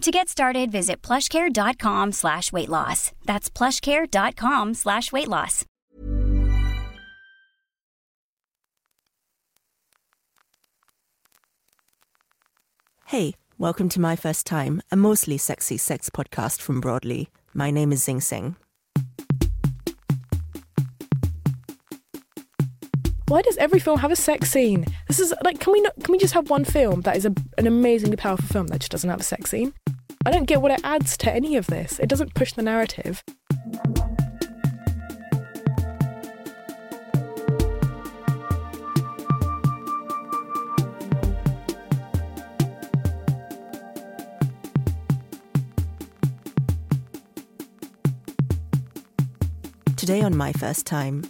To 0.00 0.10
get 0.10 0.30
started, 0.30 0.72
visit 0.72 1.02
plushcare.com 1.02 2.12
slash 2.12 2.52
weight 2.52 2.70
loss. 2.70 3.12
That's 3.26 3.50
plushcare.com 3.50 4.72
slash 4.72 5.12
weight 5.12 5.28
loss. 5.28 5.66
Hey, 13.08 13.34
welcome 13.58 13.90
to 13.90 14.00
My 14.00 14.16
First 14.16 14.46
Time, 14.46 14.80
a 14.90 14.96
mostly 14.96 15.36
sexy 15.36 15.76
sex 15.76 16.08
podcast 16.08 16.62
from 16.62 16.80
Broadly. 16.80 17.28
My 17.52 17.70
name 17.70 17.92
is 17.92 18.02
Zing 18.02 18.20
Tsjeng. 18.20 18.54
Why 23.28 23.42
does 23.42 23.58
every 23.58 23.80
film 23.80 23.98
have 23.98 24.10
a 24.10 24.16
sex 24.16 24.50
scene? 24.50 24.86
This 25.08 25.20
is 25.20 25.34
like, 25.44 25.60
can 25.60 25.72
we 25.72 25.80
not? 25.82 25.94
Can 26.02 26.10
we 26.10 26.18
just 26.18 26.34
have 26.34 26.50
one 26.50 26.64
film 26.64 27.02
that 27.02 27.16
is 27.16 27.26
a, 27.26 27.34
an 27.58 27.66
amazingly 27.66 28.16
powerful 28.16 28.48
film 28.48 28.68
that 28.68 28.80
just 28.80 28.90
doesn't 28.90 29.10
have 29.10 29.20
a 29.20 29.24
sex 29.24 29.50
scene? 29.50 29.72
I 30.26 30.30
don't 30.30 30.44
get 30.44 30.60
what 30.60 30.70
it 30.70 30.80
adds 30.84 31.16
to 31.18 31.32
any 31.32 31.56
of 31.56 31.66
this. 31.68 31.98
It 31.98 32.06
doesn't 32.10 32.34
push 32.34 32.52
the 32.52 32.60
narrative. 32.60 33.24
Today 49.96 50.20
on 50.20 50.36
My 50.36 50.52
First 50.52 50.84
Time, 50.84 51.24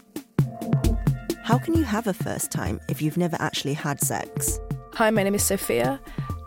how 1.45 1.59
can 1.59 1.75
you 1.75 1.85
have 1.85 2.09
a 2.09 2.13
first 2.13 2.51
time 2.51 2.81
if 2.89 3.01
you've 3.01 3.17
never 3.17 3.37
actually 3.39 3.75
had 3.75 4.01
sex? 4.01 4.59
Hi, 4.95 5.11
my 5.11 5.23
name 5.23 5.35
is 5.37 5.45
Sophia, 5.45 6.01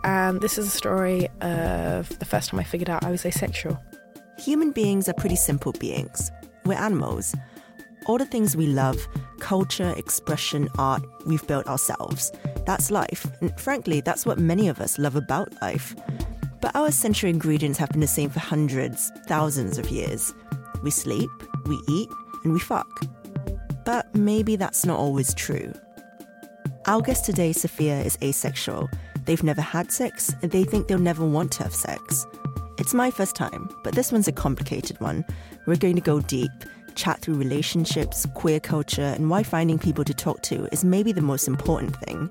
and 0.04 0.40
this 0.40 0.58
is 0.58 0.66
a 0.66 0.70
story 0.70 1.28
of 1.40 2.18
the 2.18 2.24
first 2.24 2.50
time 2.50 2.60
I 2.60 2.64
figured 2.64 2.90
out 2.90 3.04
I 3.04 3.10
was 3.10 3.24
asexual. 3.26 3.82
Human 4.38 4.70
beings 4.70 5.08
are 5.08 5.14
pretty 5.14 5.36
simple 5.36 5.72
beings. 5.72 6.30
We're 6.64 6.78
animals. 6.78 7.34
All 8.06 8.18
the 8.18 8.26
things 8.26 8.56
we 8.56 8.66
love 8.66 9.08
culture, 9.40 9.92
expression, 9.96 10.68
art 10.78 11.02
we've 11.26 11.46
built 11.46 11.66
ourselves. 11.66 12.32
That's 12.66 12.90
life. 12.90 13.26
And 13.40 13.58
frankly, 13.60 14.00
that's 14.00 14.24
what 14.24 14.38
many 14.38 14.68
of 14.68 14.80
us 14.80 14.98
love 14.98 15.16
about 15.16 15.60
life. 15.60 15.94
But 16.60 16.74
our 16.76 16.88
essential 16.88 17.28
ingredients 17.28 17.78
have 17.78 17.90
been 17.90 18.00
the 18.00 18.06
same 18.06 18.30
for 18.30 18.40
hundreds, 18.40 19.10
thousands 19.26 19.78
of 19.78 19.90
years. 19.90 20.32
We 20.82 20.90
sleep, 20.90 21.30
we 21.66 21.78
eat, 21.88 22.08
and 22.42 22.52
we 22.52 22.60
fuck. 22.60 22.88
But 23.84 24.14
maybe 24.14 24.56
that's 24.56 24.86
not 24.86 24.98
always 24.98 25.34
true. 25.34 25.72
Our 26.86 27.02
guest 27.02 27.24
today, 27.24 27.52
Sophia, 27.52 28.00
is 28.00 28.18
asexual. 28.22 28.88
They've 29.26 29.42
never 29.42 29.60
had 29.60 29.90
sex, 29.90 30.34
and 30.42 30.50
they 30.50 30.64
think 30.64 30.86
they'll 30.86 30.98
never 30.98 31.24
want 31.24 31.52
to 31.52 31.62
have 31.62 31.74
sex. 31.74 32.26
It's 32.78 32.94
my 32.94 33.10
first 33.10 33.36
time, 33.36 33.70
but 33.82 33.94
this 33.94 34.12
one's 34.12 34.28
a 34.28 34.32
complicated 34.32 35.00
one. 35.00 35.24
We're 35.66 35.76
going 35.76 35.94
to 35.94 36.00
go 36.00 36.20
deep, 36.20 36.50
chat 36.94 37.20
through 37.20 37.36
relationships, 37.36 38.26
queer 38.34 38.60
culture, 38.60 39.14
and 39.16 39.30
why 39.30 39.42
finding 39.42 39.78
people 39.78 40.04
to 40.04 40.14
talk 40.14 40.42
to 40.42 40.68
is 40.72 40.84
maybe 40.84 41.12
the 41.12 41.20
most 41.20 41.48
important 41.48 41.96
thing. 41.96 42.30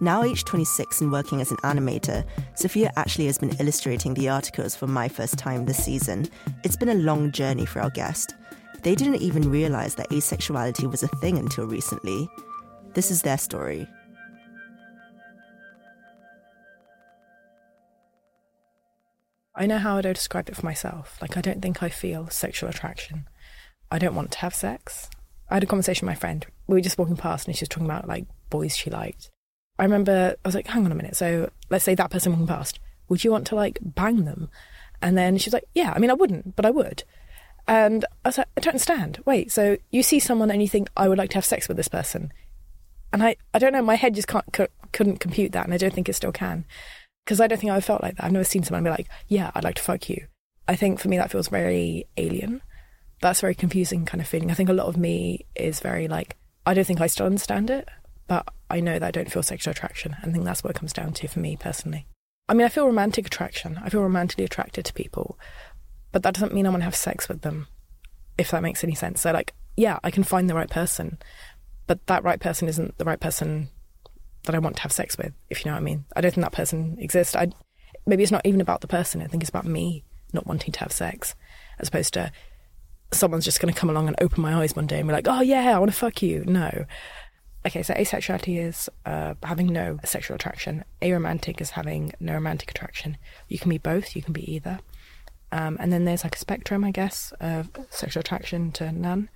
Now 0.00 0.22
age 0.22 0.44
26 0.44 1.02
and 1.02 1.12
working 1.12 1.42
as 1.42 1.50
an 1.50 1.58
animator, 1.58 2.24
Sophia 2.54 2.90
actually 2.96 3.26
has 3.26 3.36
been 3.36 3.54
illustrating 3.60 4.14
the 4.14 4.30
articles 4.30 4.74
for 4.74 4.86
my 4.86 5.08
first 5.08 5.36
time 5.36 5.66
this 5.66 5.84
season. 5.84 6.26
It's 6.64 6.76
been 6.76 6.88
a 6.88 6.94
long 6.94 7.32
journey 7.32 7.66
for 7.66 7.80
our 7.80 7.90
guest. 7.90 8.34
They 8.82 8.94
didn't 8.94 9.20
even 9.20 9.50
realize 9.50 9.96
that 9.96 10.08
asexuality 10.08 10.90
was 10.90 11.02
a 11.02 11.08
thing 11.08 11.36
until 11.36 11.66
recently. 11.66 12.30
This 12.94 13.10
is 13.10 13.20
their 13.20 13.36
story. 13.36 13.86
I 19.54 19.66
know 19.66 19.78
how 19.78 19.96
I'd 19.96 20.02
describe 20.02 20.48
it 20.48 20.56
for 20.56 20.64
myself. 20.64 21.18
Like, 21.20 21.36
I 21.36 21.40
don't 21.40 21.60
think 21.60 21.82
I 21.82 21.88
feel 21.88 22.28
sexual 22.28 22.70
attraction. 22.70 23.28
I 23.90 23.98
don't 23.98 24.14
want 24.14 24.30
to 24.32 24.38
have 24.38 24.54
sex. 24.54 25.10
I 25.48 25.54
had 25.54 25.64
a 25.64 25.66
conversation 25.66 26.06
with 26.06 26.16
my 26.16 26.20
friend. 26.20 26.46
We 26.68 26.76
were 26.76 26.80
just 26.80 26.98
walking 26.98 27.16
past 27.16 27.46
and 27.46 27.56
she 27.56 27.62
was 27.62 27.68
talking 27.68 27.86
about 27.86 28.06
like 28.06 28.24
boys 28.50 28.76
she 28.76 28.88
liked. 28.88 29.30
I 29.78 29.82
remember 29.82 30.36
I 30.44 30.48
was 30.48 30.54
like, 30.54 30.68
hang 30.68 30.84
on 30.84 30.92
a 30.92 30.94
minute. 30.94 31.16
So 31.16 31.50
let's 31.70 31.84
say 31.84 31.94
that 31.96 32.10
person 32.10 32.32
walking 32.32 32.46
past, 32.46 32.78
would 33.08 33.24
you 33.24 33.32
want 33.32 33.46
to 33.48 33.56
like 33.56 33.78
bang 33.82 34.24
them? 34.24 34.48
And 35.02 35.18
then 35.18 35.38
she 35.38 35.48
was 35.48 35.54
like, 35.54 35.64
yeah, 35.74 35.92
I 35.94 35.98
mean, 35.98 36.10
I 36.10 36.14
wouldn't, 36.14 36.54
but 36.54 36.66
I 36.66 36.70
would. 36.70 37.02
And 37.66 38.04
I 38.24 38.28
was 38.28 38.38
like, 38.38 38.48
I 38.56 38.60
don't 38.60 38.74
understand. 38.74 39.22
Wait, 39.24 39.50
so 39.50 39.76
you 39.90 40.02
see 40.02 40.20
someone 40.20 40.50
and 40.50 40.62
you 40.62 40.68
think, 40.68 40.88
I 40.96 41.08
would 41.08 41.18
like 41.18 41.30
to 41.30 41.36
have 41.36 41.44
sex 41.44 41.66
with 41.66 41.76
this 41.76 41.88
person. 41.88 42.32
And 43.12 43.22
I, 43.22 43.36
I 43.52 43.58
don't 43.58 43.72
know, 43.72 43.82
my 43.82 43.96
head 43.96 44.14
just 44.14 44.28
can't, 44.28 44.44
couldn't 44.92 45.18
compute 45.18 45.52
that. 45.52 45.64
And 45.64 45.74
I 45.74 45.78
don't 45.78 45.92
think 45.92 46.08
it 46.08 46.14
still 46.14 46.32
can. 46.32 46.64
Because 47.30 47.40
I 47.40 47.46
don't 47.46 47.58
think 47.58 47.70
I've 47.70 47.84
felt 47.84 48.02
like 48.02 48.16
that. 48.16 48.24
I've 48.24 48.32
never 48.32 48.42
seen 48.42 48.64
someone 48.64 48.82
be 48.82 48.90
like, 48.90 49.06
yeah, 49.28 49.52
I'd 49.54 49.62
like 49.62 49.76
to 49.76 49.82
fuck 49.82 50.10
you. 50.10 50.26
I 50.66 50.74
think 50.74 50.98
for 50.98 51.06
me, 51.06 51.16
that 51.16 51.30
feels 51.30 51.46
very 51.46 52.08
alien. 52.16 52.60
That's 53.22 53.38
a 53.38 53.42
very 53.42 53.54
confusing 53.54 54.04
kind 54.04 54.20
of 54.20 54.26
feeling. 54.26 54.50
I 54.50 54.54
think 54.54 54.68
a 54.68 54.72
lot 54.72 54.88
of 54.88 54.96
me 54.96 55.46
is 55.54 55.78
very 55.78 56.08
like, 56.08 56.36
I 56.66 56.74
don't 56.74 56.84
think 56.84 57.00
I 57.00 57.06
still 57.06 57.26
understand 57.26 57.70
it, 57.70 57.88
but 58.26 58.48
I 58.68 58.80
know 58.80 58.98
that 58.98 59.06
I 59.06 59.12
don't 59.12 59.30
feel 59.30 59.44
sexual 59.44 59.70
attraction. 59.70 60.16
I 60.20 60.28
think 60.28 60.42
that's 60.42 60.64
what 60.64 60.70
it 60.72 60.76
comes 60.80 60.92
down 60.92 61.12
to 61.12 61.28
for 61.28 61.38
me 61.38 61.56
personally. 61.56 62.08
I 62.48 62.54
mean, 62.54 62.64
I 62.64 62.68
feel 62.68 62.86
romantic 62.86 63.28
attraction. 63.28 63.78
I 63.80 63.90
feel 63.90 64.02
romantically 64.02 64.44
attracted 64.44 64.84
to 64.86 64.92
people, 64.92 65.38
but 66.10 66.24
that 66.24 66.34
doesn't 66.34 66.52
mean 66.52 66.66
I 66.66 66.70
want 66.70 66.80
to 66.80 66.86
have 66.86 66.96
sex 66.96 67.28
with 67.28 67.42
them, 67.42 67.68
if 68.38 68.50
that 68.50 68.64
makes 68.64 68.82
any 68.82 68.96
sense. 68.96 69.20
So, 69.20 69.30
like, 69.30 69.54
yeah, 69.76 70.00
I 70.02 70.10
can 70.10 70.24
find 70.24 70.50
the 70.50 70.56
right 70.56 70.68
person, 70.68 71.20
but 71.86 72.04
that 72.08 72.24
right 72.24 72.40
person 72.40 72.66
isn't 72.66 72.98
the 72.98 73.04
right 73.04 73.20
person 73.20 73.68
that 74.44 74.54
I 74.54 74.58
want 74.58 74.76
to 74.76 74.82
have 74.82 74.92
sex 74.92 75.18
with, 75.18 75.32
if 75.48 75.64
you 75.64 75.70
know 75.70 75.74
what 75.74 75.82
I 75.82 75.84
mean. 75.84 76.04
I 76.16 76.20
don't 76.20 76.32
think 76.32 76.44
that 76.44 76.52
person 76.52 76.96
exists. 76.98 77.36
I, 77.36 77.52
maybe 78.06 78.22
it's 78.22 78.32
not 78.32 78.46
even 78.46 78.60
about 78.60 78.80
the 78.80 78.86
person. 78.88 79.22
I 79.22 79.26
think 79.26 79.42
it's 79.42 79.50
about 79.50 79.66
me 79.66 80.04
not 80.32 80.46
wanting 80.46 80.72
to 80.72 80.80
have 80.80 80.92
sex, 80.92 81.34
as 81.78 81.88
opposed 81.88 82.14
to 82.14 82.32
someone's 83.12 83.44
just 83.44 83.60
going 83.60 83.72
to 83.72 83.78
come 83.78 83.90
along 83.90 84.06
and 84.06 84.16
open 84.20 84.42
my 84.42 84.54
eyes 84.54 84.74
one 84.76 84.86
day 84.86 84.98
and 84.98 85.08
be 85.08 85.12
like, 85.12 85.28
oh, 85.28 85.40
yeah, 85.40 85.74
I 85.74 85.78
want 85.78 85.90
to 85.90 85.96
fuck 85.96 86.22
you. 86.22 86.44
No. 86.46 86.86
Okay, 87.66 87.82
so 87.82 87.92
asexuality 87.92 88.58
is 88.58 88.88
uh, 89.04 89.34
having 89.42 89.66
no 89.66 89.98
sexual 90.04 90.36
attraction. 90.36 90.84
Aromantic 91.02 91.60
is 91.60 91.70
having 91.70 92.12
no 92.18 92.34
romantic 92.34 92.70
attraction. 92.70 93.18
You 93.48 93.58
can 93.58 93.68
be 93.68 93.78
both, 93.78 94.16
you 94.16 94.22
can 94.22 94.32
be 94.32 94.50
either. 94.54 94.78
Um, 95.52 95.76
and 95.80 95.92
then 95.92 96.04
there's 96.04 96.24
like 96.24 96.36
a 96.36 96.38
spectrum, 96.38 96.84
I 96.84 96.90
guess, 96.90 97.32
of 97.40 97.68
sexual 97.90 98.20
attraction 98.20 98.70
to 98.72 98.92
none. 98.92 99.28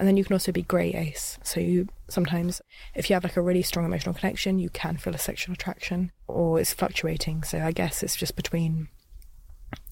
And 0.00 0.08
then 0.08 0.16
you 0.16 0.24
can 0.24 0.32
also 0.32 0.50
be 0.50 0.62
grey 0.62 0.94
ace. 0.94 1.38
So 1.42 1.60
you 1.60 1.86
sometimes, 2.08 2.62
if 2.94 3.10
you 3.10 3.14
have 3.14 3.22
like 3.22 3.36
a 3.36 3.42
really 3.42 3.60
strong 3.60 3.84
emotional 3.84 4.14
connection, 4.14 4.58
you 4.58 4.70
can 4.70 4.96
feel 4.96 5.14
a 5.14 5.18
sexual 5.18 5.52
attraction, 5.52 6.10
or 6.26 6.58
it's 6.58 6.72
fluctuating. 6.72 7.42
So 7.42 7.58
I 7.58 7.70
guess 7.70 8.02
it's 8.02 8.16
just 8.16 8.34
between, 8.34 8.88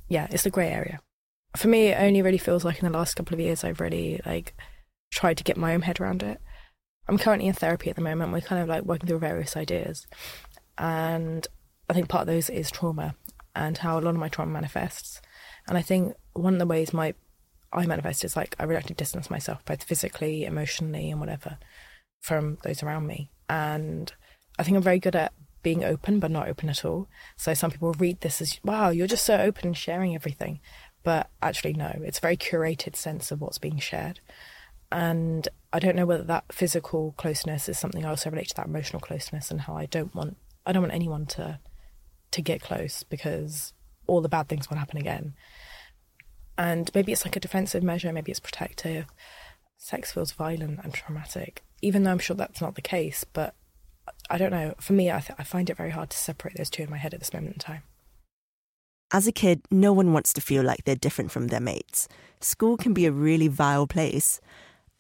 yeah, 0.09 0.27
it's 0.31 0.45
the 0.45 0.51
grey 0.51 0.71
area. 0.71 1.01
For 1.59 1.69
me, 1.69 1.89
it 1.89 2.01
only 2.01 2.23
really 2.23 2.39
feels 2.39 2.65
like 2.65 2.79
in 2.79 2.91
the 2.91 2.99
last 2.99 3.17
couple 3.17 3.35
of 3.35 3.41
years 3.41 3.65
I've 3.65 3.83
really 3.83 4.19
like 4.25 4.55
tried 5.11 5.37
to 5.37 5.45
get 5.45 5.59
my 5.59 5.75
own 5.75 5.83
head 5.83 6.01
around 6.01 6.23
it. 6.23 6.41
I'm 7.07 7.19
currently 7.19 7.47
in 7.47 7.53
therapy 7.53 7.91
at 7.91 7.97
the 7.97 8.03
moment. 8.03 8.33
We're 8.33 8.41
kind 8.41 8.63
of 8.63 8.69
like 8.69 8.85
working 8.85 9.09
through 9.09 9.19
various 9.19 9.59
ideas, 9.59 10.07
and 10.79 11.47
I 11.91 11.93
think 11.93 12.09
part 12.09 12.23
of 12.23 12.29
those 12.29 12.49
is 12.49 12.71
trauma 12.71 13.15
and 13.55 13.77
how 13.77 13.99
a 13.99 14.01
lot 14.01 14.15
of 14.15 14.21
my 14.21 14.31
trauma 14.31 14.53
manifests. 14.53 15.21
And 15.67 15.77
I 15.77 15.83
think 15.83 16.15
one 16.33 16.55
of 16.55 16.59
the 16.59 16.67
ways 16.67 16.95
my 16.95 17.13
I 17.73 17.87
manifest 17.87 18.25
is 18.25 18.37
like 18.37 18.57
I 18.59 18.65
really 18.65 18.77
like 18.77 18.87
to 18.87 18.95
distance 18.95 19.31
myself, 19.31 19.65
both 19.65 19.83
physically, 19.83 20.45
emotionally, 20.45 21.11
and 21.11 21.21
whatever, 21.21 21.59
from 22.21 22.59
those 22.63 22.83
around 22.83 23.07
me. 23.07 23.31
And 23.49 24.13
I 24.59 24.63
think 24.63 24.77
I'm 24.77 24.83
very 24.83 24.99
good 24.99 25.17
at 25.17 25.33
being 25.63 25.85
open, 25.85 26.19
but 26.19 26.31
not 26.31 26.49
open 26.49 26.69
at 26.69 26.85
all. 26.85 27.09
So 27.37 27.53
some 27.55 27.71
people 27.71 27.93
read 27.93 28.21
this 28.21 28.41
as, 28.41 28.59
wow, 28.65 28.91
you're 28.91 29.07
just 29.07 29.25
so 29.25 29.37
open 29.37 29.67
and 29.67 29.77
sharing 29.77 30.15
everything. 30.15 30.61
But 31.03 31.31
actually, 31.43 31.75
no, 31.75 32.01
it's 32.03 32.19
a 32.19 32.23
very 32.23 32.37
curated 32.37 32.97
sense 32.97 33.31
of 33.31 33.41
what's 33.41 33.59
being 33.59 33.79
shared. 33.79 34.21
And 34.91 35.47
I 35.73 35.79
don't 35.79 35.97
know 35.97 36.07
whether 36.07 36.25
that 36.25 36.53
physical 36.53 37.15
closeness 37.17 37.69
is 37.69 37.79
something 37.79 38.05
I 38.05 38.11
also 38.11 38.31
relate 38.31 38.49
to 38.49 38.55
that 38.57 38.67
emotional 38.67 39.01
closeness 39.01 39.51
and 39.51 39.63
how 39.63 39.77
I 39.77 39.87
don't 39.87 40.15
want 40.15 40.37
I 40.65 40.73
don't 40.73 40.83
want 40.83 40.95
anyone 40.95 41.27
to 41.27 41.61
to 42.31 42.43
get 42.43 42.61
close 42.61 43.03
because 43.03 43.73
all 44.07 44.21
the 44.21 44.29
bad 44.29 44.49
things 44.49 44.69
will 44.69 44.77
happen 44.79 44.99
again. 44.99 45.35
And 46.59 46.91
maybe 46.93 47.13
it's 47.13 47.25
like 47.25 47.37
a 47.37 47.41
defensive 47.41 47.85
measure, 47.85 48.13
maybe 48.13 48.33
it's 48.33 48.41
protective. 48.41 49.07
Sex 49.77 50.13
feels 50.13 50.33
violent 50.33 50.81
and 50.83 50.93
traumatic, 50.93 51.63
even 51.81 52.03
though 52.03 52.11
I'm 52.11 52.19
sure 52.19 52.35
that's 52.35 52.61
not 52.61 52.75
the 52.75 52.83
case. 52.83 53.25
But 53.33 53.55
I 54.29 54.39
don't 54.39 54.51
know. 54.51 54.75
For 54.81 54.93
me, 54.93 55.11
I, 55.11 55.21
th- 55.21 55.39
I 55.39 55.45
find 55.45 55.71
it 55.71 55.77
very 55.77 55.91
hard 55.91 56.11
to 56.11 56.17
separate 56.17 56.57
those 56.57 56.69
two 56.69 56.83
in 56.83 56.91
my 56.91 56.97
head 56.97 57.15
at 57.15 57.21
this 57.21 57.33
moment 57.33 57.55
in 57.55 57.61
time. 57.61 57.83
As 59.13 59.29
a 59.29 59.33
kid, 59.33 59.63
no 59.71 59.93
one 59.93 60.13
wants 60.13 60.33
to 60.35 60.41
feel 60.41 60.65
like 60.65 60.85
they're 60.85 60.97
different 60.97 61.31
from 61.31 61.47
their 61.47 61.61
mates. 61.61 62.09
School 62.41 62.77
can 62.77 62.93
be 62.93 63.07
a 63.07 63.13
really 63.13 63.49
vile 63.49 63.87
place. 63.87 64.41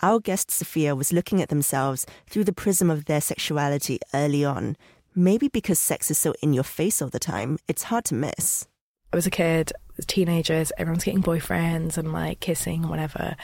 Our 0.00 0.20
guest 0.20 0.52
Sophia 0.52 0.94
was 0.94 1.12
looking 1.12 1.42
at 1.42 1.48
themselves 1.48 2.06
through 2.30 2.44
the 2.44 2.52
prism 2.52 2.88
of 2.88 3.06
their 3.06 3.20
sexuality 3.20 3.98
early 4.14 4.44
on. 4.44 4.76
Maybe 5.12 5.48
because 5.48 5.80
sex 5.80 6.08
is 6.08 6.18
so 6.18 6.34
in 6.40 6.52
your 6.52 6.62
face 6.62 7.02
all 7.02 7.08
the 7.08 7.18
time, 7.18 7.58
it's 7.66 7.84
hard 7.84 8.04
to 8.06 8.14
miss. 8.14 8.67
I 9.12 9.16
was 9.16 9.26
a 9.26 9.30
kid, 9.30 9.72
teenagers, 10.06 10.72
everyone's 10.78 11.04
getting 11.04 11.22
boyfriends 11.22 11.98
and 11.98 12.12
like 12.12 12.40
kissing 12.40 12.82
and 12.82 12.90
whatever. 12.90 13.36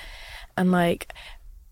And 0.56 0.70
like, 0.70 1.12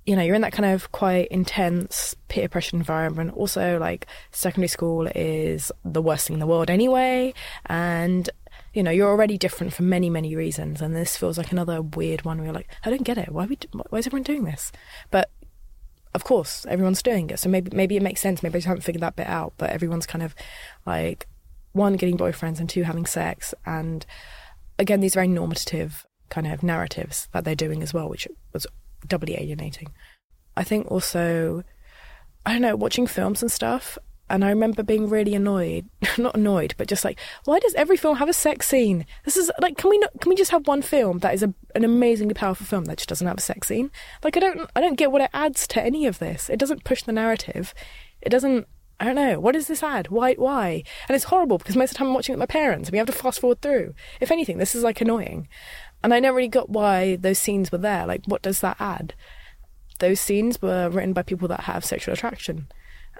you 0.06 0.16
know, 0.16 0.22
you're 0.22 0.34
in 0.34 0.42
that 0.42 0.52
kind 0.52 0.74
of 0.74 0.90
quite 0.92 1.28
intense 1.28 2.16
peer 2.28 2.48
pressure 2.48 2.76
environment. 2.76 3.34
Also, 3.36 3.78
like, 3.78 4.06
secondary 4.32 4.68
school 4.68 5.08
is 5.14 5.70
the 5.84 6.02
worst 6.02 6.26
thing 6.26 6.34
in 6.34 6.40
the 6.40 6.46
world 6.46 6.70
anyway. 6.70 7.32
And 7.66 8.28
you 8.74 8.82
know, 8.82 8.90
you're 8.90 9.08
already 9.08 9.36
different 9.36 9.72
for 9.72 9.82
many, 9.82 10.08
many 10.08 10.34
reasons. 10.34 10.80
And 10.80 10.96
this 10.96 11.16
feels 11.16 11.36
like 11.36 11.52
another 11.52 11.82
weird 11.82 12.24
one 12.24 12.38
where 12.38 12.46
you're 12.46 12.54
like, 12.54 12.70
I 12.84 12.90
don't 12.90 13.02
get 13.02 13.18
it. 13.18 13.30
Why, 13.30 13.46
we, 13.46 13.58
why 13.90 13.98
is 13.98 14.06
everyone 14.06 14.22
doing 14.22 14.44
this? 14.44 14.72
But 15.10 15.30
of 16.14 16.24
course, 16.24 16.64
everyone's 16.66 17.02
doing 17.02 17.30
it. 17.30 17.38
So 17.38 17.48
maybe, 17.48 17.74
maybe 17.74 17.96
it 17.96 18.02
makes 18.02 18.20
sense. 18.20 18.42
Maybe 18.42 18.54
I 18.54 18.58
just 18.58 18.66
haven't 18.66 18.82
figured 18.82 19.02
that 19.02 19.16
bit 19.16 19.26
out. 19.26 19.52
But 19.58 19.70
everyone's 19.70 20.06
kind 20.06 20.22
of 20.22 20.34
like, 20.86 21.26
one, 21.72 21.94
getting 21.94 22.18
boyfriends, 22.18 22.60
and 22.60 22.68
two, 22.68 22.82
having 22.82 23.06
sex. 23.06 23.54
And 23.66 24.04
again, 24.78 25.00
these 25.00 25.14
very 25.14 25.28
normative 25.28 26.06
kind 26.28 26.46
of 26.46 26.62
narratives 26.62 27.28
that 27.32 27.44
they're 27.44 27.54
doing 27.54 27.82
as 27.82 27.92
well, 27.92 28.08
which 28.08 28.26
was 28.52 28.66
doubly 29.06 29.34
alienating. 29.34 29.88
I 30.56 30.64
think 30.64 30.90
also, 30.90 31.62
I 32.44 32.52
don't 32.52 32.62
know, 32.62 32.76
watching 32.76 33.06
films 33.06 33.42
and 33.42 33.50
stuff, 33.50 33.98
and 34.32 34.46
I 34.46 34.48
remember 34.48 34.82
being 34.82 35.10
really 35.10 35.34
annoyed, 35.34 35.88
not 36.18 36.34
annoyed, 36.34 36.74
but 36.78 36.88
just 36.88 37.04
like, 37.04 37.18
why 37.44 37.58
does 37.58 37.74
every 37.74 37.98
film 37.98 38.16
have 38.16 38.30
a 38.30 38.32
sex 38.32 38.66
scene? 38.66 39.04
This 39.24 39.36
is 39.36 39.50
like, 39.60 39.76
can 39.76 39.90
we 39.90 39.98
not, 39.98 40.10
can 40.20 40.30
we 40.30 40.36
just 40.36 40.50
have 40.50 40.66
one 40.66 40.80
film 40.80 41.18
that 41.18 41.34
is 41.34 41.42
a, 41.42 41.52
an 41.74 41.84
amazingly 41.84 42.32
powerful 42.32 42.64
film 42.64 42.86
that 42.86 42.96
just 42.96 43.10
doesn't 43.10 43.26
have 43.26 43.36
a 43.36 43.42
sex 43.42 43.68
scene? 43.68 43.90
Like, 44.24 44.38
I 44.38 44.40
don't, 44.40 44.70
I 44.74 44.80
don't 44.80 44.96
get 44.96 45.12
what 45.12 45.20
it 45.20 45.30
adds 45.34 45.66
to 45.68 45.82
any 45.82 46.06
of 46.06 46.18
this. 46.18 46.48
It 46.48 46.58
doesn't 46.58 46.84
push 46.84 47.02
the 47.02 47.12
narrative. 47.12 47.74
It 48.22 48.30
doesn't, 48.30 48.66
I 49.02 49.04
don't 49.04 49.16
know. 49.16 49.38
What 49.38 49.52
does 49.52 49.66
this 49.66 49.82
add? 49.82 50.08
Why, 50.08 50.34
why? 50.34 50.84
And 51.08 51.14
it's 51.14 51.24
horrible 51.24 51.58
because 51.58 51.76
most 51.76 51.90
of 51.90 51.94
the 51.94 51.98
time 51.98 52.08
I'm 52.08 52.14
watching 52.14 52.32
it 52.32 52.36
with 52.36 52.48
my 52.48 52.52
parents 52.52 52.88
and 52.88 52.92
we 52.92 52.98
have 52.98 53.08
to 53.08 53.12
fast 53.12 53.40
forward 53.40 53.60
through. 53.60 53.94
If 54.20 54.30
anything, 54.30 54.58
this 54.58 54.74
is 54.74 54.82
like 54.82 55.00
annoying. 55.00 55.48
And 56.02 56.14
I 56.14 56.20
never 56.20 56.36
really 56.36 56.48
got 56.48 56.70
why 56.70 57.16
those 57.16 57.38
scenes 57.38 57.70
were 57.70 57.78
there. 57.78 58.06
Like, 58.06 58.22
what 58.26 58.42
does 58.42 58.60
that 58.60 58.76
add? 58.80 59.14
Those 59.98 60.20
scenes 60.20 60.62
were 60.62 60.88
written 60.88 61.12
by 61.12 61.22
people 61.22 61.48
that 61.48 61.60
have 61.60 61.84
sexual 61.84 62.14
attraction 62.14 62.68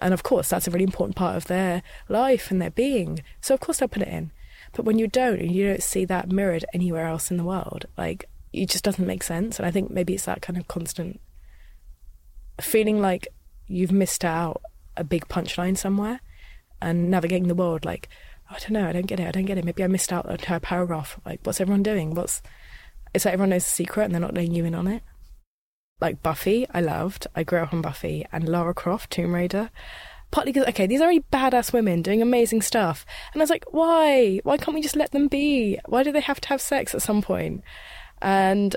and 0.02 0.12
of 0.12 0.24
course, 0.24 0.48
that's 0.48 0.66
a 0.66 0.70
really 0.70 0.84
important 0.84 1.16
part 1.16 1.36
of 1.36 1.46
their 1.46 1.82
life 2.08 2.50
and 2.50 2.60
their 2.60 2.70
being. 2.70 3.22
So, 3.40 3.54
of 3.54 3.60
course, 3.60 3.78
they'll 3.78 3.88
put 3.88 4.02
it 4.02 4.08
in. 4.08 4.32
But 4.72 4.84
when 4.84 4.98
you 4.98 5.06
don't 5.06 5.38
and 5.38 5.52
you 5.52 5.68
don't 5.68 5.82
see 5.82 6.04
that 6.06 6.32
mirrored 6.32 6.64
anywhere 6.74 7.06
else 7.06 7.30
in 7.30 7.36
the 7.36 7.44
world, 7.44 7.86
like, 7.96 8.28
it 8.52 8.68
just 8.68 8.84
doesn't 8.84 9.06
make 9.06 9.22
sense. 9.22 9.58
And 9.58 9.66
I 9.66 9.70
think 9.70 9.90
maybe 9.90 10.14
it's 10.14 10.24
that 10.24 10.42
kind 10.42 10.58
of 10.58 10.66
constant 10.66 11.20
feeling 12.60 13.00
like 13.00 13.28
you've 13.66 13.92
missed 13.92 14.24
out 14.24 14.62
a 14.96 15.04
big 15.04 15.28
punchline 15.28 15.76
somewhere 15.76 16.20
and 16.80 17.10
navigating 17.10 17.48
the 17.48 17.54
world 17.54 17.84
like, 17.84 18.08
oh, 18.50 18.56
I 18.56 18.58
don't 18.58 18.72
know, 18.72 18.88
I 18.88 18.92
don't 18.92 19.06
get 19.06 19.20
it, 19.20 19.28
I 19.28 19.30
don't 19.30 19.44
get 19.44 19.58
it. 19.58 19.64
Maybe 19.64 19.84
I 19.84 19.88
missed 19.88 20.12
out 20.12 20.26
an 20.26 20.32
entire 20.32 20.60
paragraph. 20.60 21.20
Like, 21.24 21.40
what's 21.44 21.60
everyone 21.60 21.82
doing? 21.82 22.14
What's 22.14 22.42
it's 23.14 23.24
like 23.24 23.34
everyone 23.34 23.50
knows 23.50 23.64
the 23.64 23.70
secret 23.70 24.04
and 24.04 24.14
they're 24.14 24.20
not 24.20 24.34
letting 24.34 24.54
you 24.54 24.64
in 24.64 24.74
on 24.74 24.86
it 24.86 25.02
like 26.02 26.22
Buffy, 26.22 26.66
I 26.74 26.80
loved. 26.80 27.28
I 27.34 27.44
grew 27.44 27.60
up 27.60 27.72
on 27.72 27.80
Buffy 27.80 28.26
and 28.32 28.48
Lara 28.48 28.74
Croft, 28.74 29.10
Tomb 29.12 29.34
Raider. 29.34 29.70
Partly 30.32 30.52
because, 30.52 30.68
okay, 30.70 30.86
these 30.86 31.00
are 31.00 31.06
really 31.06 31.24
badass 31.32 31.72
women 31.72 32.02
doing 32.02 32.20
amazing 32.20 32.60
stuff. 32.60 33.06
And 33.32 33.40
I 33.40 33.44
was 33.44 33.50
like, 33.50 33.64
why? 33.70 34.40
Why 34.42 34.56
can't 34.56 34.74
we 34.74 34.82
just 34.82 34.96
let 34.96 35.12
them 35.12 35.28
be? 35.28 35.78
Why 35.86 36.02
do 36.02 36.10
they 36.10 36.20
have 36.20 36.40
to 36.40 36.48
have 36.48 36.60
sex 36.60 36.94
at 36.94 37.02
some 37.02 37.22
point? 37.22 37.62
And 38.20 38.74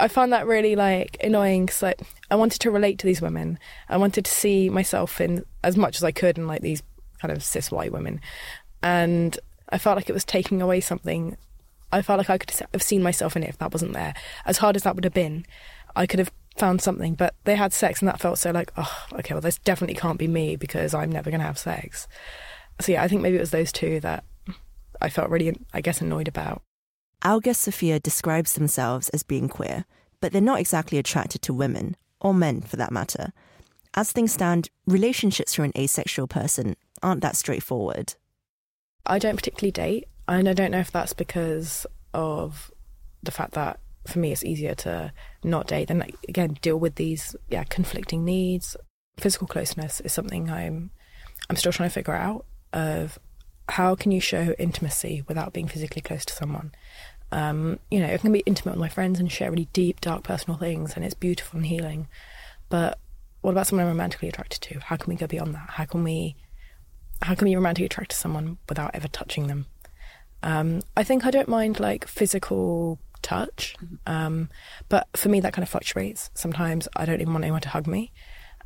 I 0.00 0.08
found 0.08 0.32
that 0.32 0.46
really 0.46 0.76
like 0.76 1.16
annoying 1.22 1.66
because 1.66 1.82
like 1.82 2.00
I 2.30 2.36
wanted 2.36 2.60
to 2.60 2.70
relate 2.70 2.98
to 3.00 3.06
these 3.06 3.20
women. 3.20 3.58
I 3.88 3.96
wanted 3.96 4.24
to 4.24 4.30
see 4.30 4.68
myself 4.68 5.20
in 5.20 5.44
as 5.64 5.76
much 5.76 5.96
as 5.96 6.04
I 6.04 6.12
could 6.12 6.38
in 6.38 6.46
like 6.46 6.62
these 6.62 6.82
kind 7.20 7.32
of 7.32 7.42
cis 7.42 7.70
white 7.70 7.92
women, 7.92 8.20
and 8.82 9.38
I 9.70 9.78
felt 9.78 9.96
like 9.96 10.08
it 10.08 10.14
was 10.14 10.24
taking 10.24 10.62
away 10.62 10.80
something. 10.80 11.36
I 11.90 12.02
felt 12.02 12.18
like 12.18 12.30
I 12.30 12.38
could 12.38 12.50
have 12.72 12.82
seen 12.82 13.02
myself 13.02 13.34
in 13.34 13.42
it 13.42 13.48
if 13.48 13.58
that 13.58 13.72
wasn't 13.72 13.94
there. 13.94 14.14
As 14.44 14.58
hard 14.58 14.76
as 14.76 14.82
that 14.82 14.94
would 14.94 15.04
have 15.04 15.14
been, 15.14 15.46
I 15.96 16.06
could 16.06 16.18
have 16.18 16.30
found 16.58 16.82
something, 16.82 17.14
but 17.14 17.34
they 17.44 17.56
had 17.56 17.72
sex 17.72 18.00
and 18.00 18.08
that 18.08 18.20
felt 18.20 18.38
so 18.38 18.50
like, 18.50 18.72
oh, 18.76 19.06
okay, 19.14 19.32
well, 19.32 19.40
this 19.40 19.58
definitely 19.58 19.94
can't 19.94 20.18
be 20.18 20.28
me 20.28 20.56
because 20.56 20.92
I'm 20.92 21.10
never 21.10 21.30
going 21.30 21.40
to 21.40 21.46
have 21.46 21.58
sex. 21.58 22.06
So 22.80 22.92
yeah, 22.92 23.02
I 23.02 23.08
think 23.08 23.22
maybe 23.22 23.36
it 23.36 23.40
was 23.40 23.52
those 23.52 23.72
two 23.72 24.00
that 24.00 24.24
I 25.00 25.08
felt 25.08 25.30
really, 25.30 25.56
I 25.72 25.80
guess, 25.80 26.00
annoyed 26.00 26.28
about. 26.28 26.62
Our 27.22 27.40
guest 27.40 27.62
Sophia 27.62 27.98
describes 27.98 28.54
themselves 28.54 29.08
as 29.10 29.22
being 29.22 29.48
queer, 29.48 29.84
but 30.20 30.32
they're 30.32 30.40
not 30.40 30.60
exactly 30.60 30.98
attracted 30.98 31.42
to 31.42 31.54
women, 31.54 31.96
or 32.20 32.32
men 32.32 32.60
for 32.60 32.76
that 32.76 32.92
matter. 32.92 33.32
As 33.94 34.12
things 34.12 34.32
stand, 34.32 34.68
relationships 34.86 35.54
for 35.54 35.64
an 35.64 35.72
asexual 35.76 36.28
person 36.28 36.76
aren't 37.02 37.22
that 37.22 37.36
straightforward. 37.36 38.14
I 39.04 39.18
don't 39.18 39.36
particularly 39.36 39.72
date, 39.72 40.08
and 40.28 40.48
I 40.48 40.52
don't 40.52 40.70
know 40.70 40.78
if 40.78 40.92
that's 40.92 41.12
because 41.12 41.86
of 42.14 42.70
the 43.22 43.30
fact 43.30 43.52
that 43.52 43.80
for 44.06 44.18
me, 44.18 44.32
it's 44.32 44.44
easier 44.44 44.74
to 44.74 45.12
not 45.44 45.66
date 45.66 45.88
than 45.88 46.02
again 46.28 46.56
deal 46.62 46.78
with 46.78 46.94
these 46.94 47.36
yeah 47.48 47.64
conflicting 47.64 48.24
needs. 48.24 48.76
Physical 49.18 49.46
closeness 49.46 50.00
is 50.00 50.12
something 50.12 50.50
I'm 50.50 50.90
I'm 51.50 51.56
still 51.56 51.72
trying 51.72 51.88
to 51.88 51.94
figure 51.94 52.14
out 52.14 52.46
of 52.72 53.18
how 53.68 53.94
can 53.94 54.12
you 54.12 54.20
show 54.20 54.54
intimacy 54.58 55.22
without 55.28 55.52
being 55.52 55.68
physically 55.68 56.02
close 56.02 56.24
to 56.24 56.32
someone. 56.32 56.72
Um, 57.30 57.78
you 57.90 58.00
know, 58.00 58.06
it 58.06 58.20
can 58.20 58.32
be 58.32 58.40
intimate 58.40 58.72
with 58.72 58.80
my 58.80 58.88
friends 58.88 59.20
and 59.20 59.30
share 59.30 59.50
really 59.50 59.68
deep, 59.72 60.00
dark 60.00 60.22
personal 60.22 60.58
things, 60.58 60.94
and 60.94 61.04
it's 61.04 61.14
beautiful 61.14 61.58
and 61.58 61.66
healing. 61.66 62.08
But 62.70 62.98
what 63.42 63.52
about 63.52 63.66
someone 63.66 63.86
I'm 63.86 63.92
romantically 63.92 64.28
attracted 64.28 64.62
to? 64.62 64.80
How 64.80 64.96
can 64.96 65.10
we 65.12 65.16
go 65.16 65.26
beyond 65.26 65.54
that? 65.54 65.70
How 65.70 65.84
can 65.84 66.02
we 66.04 66.36
how 67.20 67.34
can 67.34 67.48
we 67.48 67.54
romantically 67.54 67.86
attract 67.86 68.12
to 68.12 68.16
someone 68.16 68.58
without 68.68 68.92
ever 68.94 69.08
touching 69.08 69.48
them? 69.48 69.66
Um, 70.42 70.82
I 70.96 71.02
think 71.02 71.26
I 71.26 71.32
don't 71.32 71.48
mind 71.48 71.80
like 71.80 72.06
physical 72.06 72.98
touch. 73.22 73.74
Um, 74.06 74.48
but 74.88 75.08
for 75.14 75.28
me, 75.28 75.40
that 75.40 75.52
kind 75.52 75.64
of 75.64 75.68
fluctuates. 75.68 76.30
Sometimes 76.34 76.88
I 76.96 77.04
don't 77.04 77.20
even 77.20 77.32
want 77.32 77.44
anyone 77.44 77.60
to 77.62 77.68
hug 77.68 77.86
me. 77.86 78.12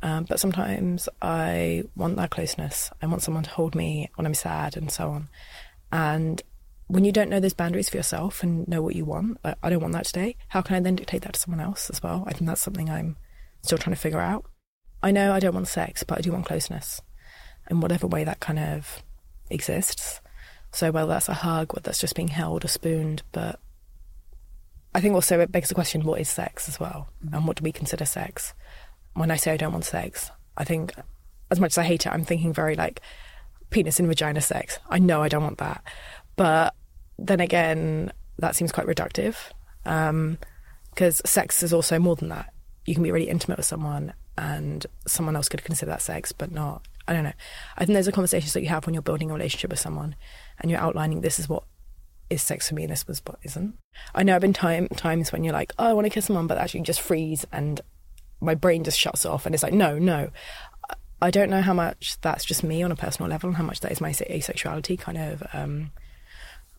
Um, 0.03 0.25
but 0.25 0.37
sometimes 0.39 1.07
I 1.21 1.83
want 1.95 2.17
that 2.17 2.29
closeness. 2.29 2.91
I 3.01 3.07
want 3.07 3.23
someone 3.23 3.43
to 3.43 3.49
hold 3.49 3.73
me 3.73 4.11
when 4.15 4.25
I'm 4.25 4.33
sad 4.33 4.75
and 4.75 4.91
so 4.91 5.09
on. 5.09 5.29
And 5.93 6.41
when 6.87 7.05
you 7.05 7.13
don't 7.13 7.29
know 7.29 7.39
those 7.39 7.53
boundaries 7.53 7.89
for 7.89 7.95
yourself 7.95 8.43
and 8.43 8.67
know 8.67 8.81
what 8.81 8.97
you 8.97 9.05
want, 9.05 9.37
like, 9.45 9.55
I 9.63 9.69
don't 9.69 9.81
want 9.81 9.93
that 9.93 10.05
today. 10.05 10.35
How 10.49 10.61
can 10.61 10.75
I 10.75 10.81
then 10.81 10.97
dictate 10.97 11.21
that 11.21 11.33
to 11.33 11.39
someone 11.39 11.61
else 11.61 11.89
as 11.89 12.03
well? 12.03 12.25
I 12.27 12.33
think 12.33 12.47
that's 12.47 12.61
something 12.61 12.89
I'm 12.89 13.15
still 13.61 13.77
trying 13.77 13.95
to 13.95 14.01
figure 14.01 14.19
out. 14.19 14.45
I 15.01 15.11
know 15.11 15.31
I 15.31 15.39
don't 15.39 15.55
want 15.55 15.69
sex, 15.69 16.03
but 16.03 16.17
I 16.17 16.21
do 16.21 16.33
want 16.33 16.45
closeness 16.45 17.01
in 17.69 17.79
whatever 17.79 18.05
way 18.05 18.25
that 18.25 18.41
kind 18.41 18.59
of 18.59 19.01
exists. 19.49 20.19
So 20.73 20.91
whether 20.91 21.07
that's 21.07 21.29
a 21.29 21.33
hug, 21.33 21.73
whether 21.73 21.83
that's 21.83 22.01
just 22.01 22.15
being 22.15 22.27
held 22.27 22.65
or 22.65 22.67
spooned, 22.67 23.23
but 23.31 23.57
I 24.93 24.99
think 24.99 25.15
also 25.15 25.39
it 25.39 25.51
begs 25.51 25.69
the 25.69 25.75
question 25.75 26.03
what 26.03 26.19
is 26.19 26.27
sex 26.27 26.67
as 26.67 26.77
well? 26.77 27.07
Mm-hmm. 27.23 27.35
And 27.35 27.47
what 27.47 27.55
do 27.55 27.63
we 27.63 27.71
consider 27.71 28.03
sex? 28.03 28.53
When 29.13 29.31
I 29.31 29.35
say 29.35 29.51
I 29.51 29.57
don't 29.57 29.73
want 29.73 29.85
sex, 29.85 30.31
I 30.57 30.63
think 30.63 30.93
as 31.51 31.59
much 31.59 31.73
as 31.73 31.77
I 31.77 31.83
hate 31.83 32.05
it, 32.05 32.11
I'm 32.11 32.25
thinking 32.25 32.53
very 32.53 32.75
like 32.75 33.01
penis 33.69 33.99
and 33.99 34.07
vagina 34.07 34.41
sex. 34.41 34.79
I 34.89 34.99
know 34.99 35.21
I 35.21 35.29
don't 35.29 35.43
want 35.43 35.57
that. 35.59 35.83
But 36.35 36.73
then 37.17 37.39
again, 37.39 38.11
that 38.39 38.55
seems 38.55 38.71
quite 38.71 38.87
reductive 38.87 39.35
because 39.83 40.09
um, 40.09 40.37
sex 41.25 41.61
is 41.63 41.73
also 41.73 41.99
more 41.99 42.15
than 42.15 42.29
that. 42.29 42.53
You 42.85 42.93
can 42.95 43.03
be 43.03 43.11
really 43.11 43.29
intimate 43.29 43.57
with 43.57 43.65
someone 43.65 44.13
and 44.37 44.85
someone 45.07 45.35
else 45.35 45.49
could 45.49 45.63
consider 45.63 45.91
that 45.91 46.01
sex, 46.01 46.31
but 46.31 46.51
not. 46.51 46.87
I 47.07 47.13
don't 47.13 47.23
know. 47.23 47.33
I 47.77 47.85
think 47.85 47.95
those 47.95 48.07
are 48.07 48.11
conversations 48.13 48.53
that 48.53 48.61
you 48.61 48.69
have 48.69 48.85
when 48.85 48.93
you're 48.93 49.01
building 49.01 49.29
a 49.29 49.33
relationship 49.33 49.69
with 49.69 49.79
someone 49.79 50.15
and 50.59 50.71
you're 50.71 50.79
outlining 50.79 51.21
this 51.21 51.37
is 51.39 51.49
what 51.49 51.63
is 52.29 52.41
sex 52.41 52.69
for 52.69 52.75
me 52.75 52.83
and 52.83 52.91
this 52.91 53.07
was 53.07 53.21
what 53.25 53.37
isn't. 53.43 53.77
I 54.15 54.23
know 54.23 54.35
I've 54.35 54.41
been 54.41 54.53
time 54.53 54.87
times 54.87 55.31
when 55.31 55.43
you're 55.43 55.53
like, 55.53 55.73
oh, 55.77 55.85
I 55.85 55.93
want 55.93 56.05
to 56.05 56.09
kiss 56.09 56.25
someone, 56.25 56.47
but 56.47 56.57
actually 56.57 56.81
just 56.81 57.01
freeze 57.01 57.45
and 57.51 57.81
my 58.43 58.55
brain 58.55 58.83
just 58.83 58.99
shuts 58.99 59.25
off 59.25 59.45
and 59.45 59.55
it's 59.55 59.63
like, 59.63 59.73
no, 59.73 59.97
no. 59.97 60.29
I 61.21 61.31
don't 61.31 61.49
know 61.49 61.61
how 61.61 61.73
much 61.73 62.17
that's 62.21 62.43
just 62.43 62.63
me 62.63 62.83
on 62.83 62.91
a 62.91 62.97
personal 62.97 63.29
level 63.29 63.47
and 63.47 63.55
how 63.55 63.63
much 63.63 63.79
that 63.79 63.91
is 63.93 64.01
my 64.01 64.11
asexuality 64.11 64.99
kind 64.99 65.17
of 65.17 65.43
um, 65.53 65.91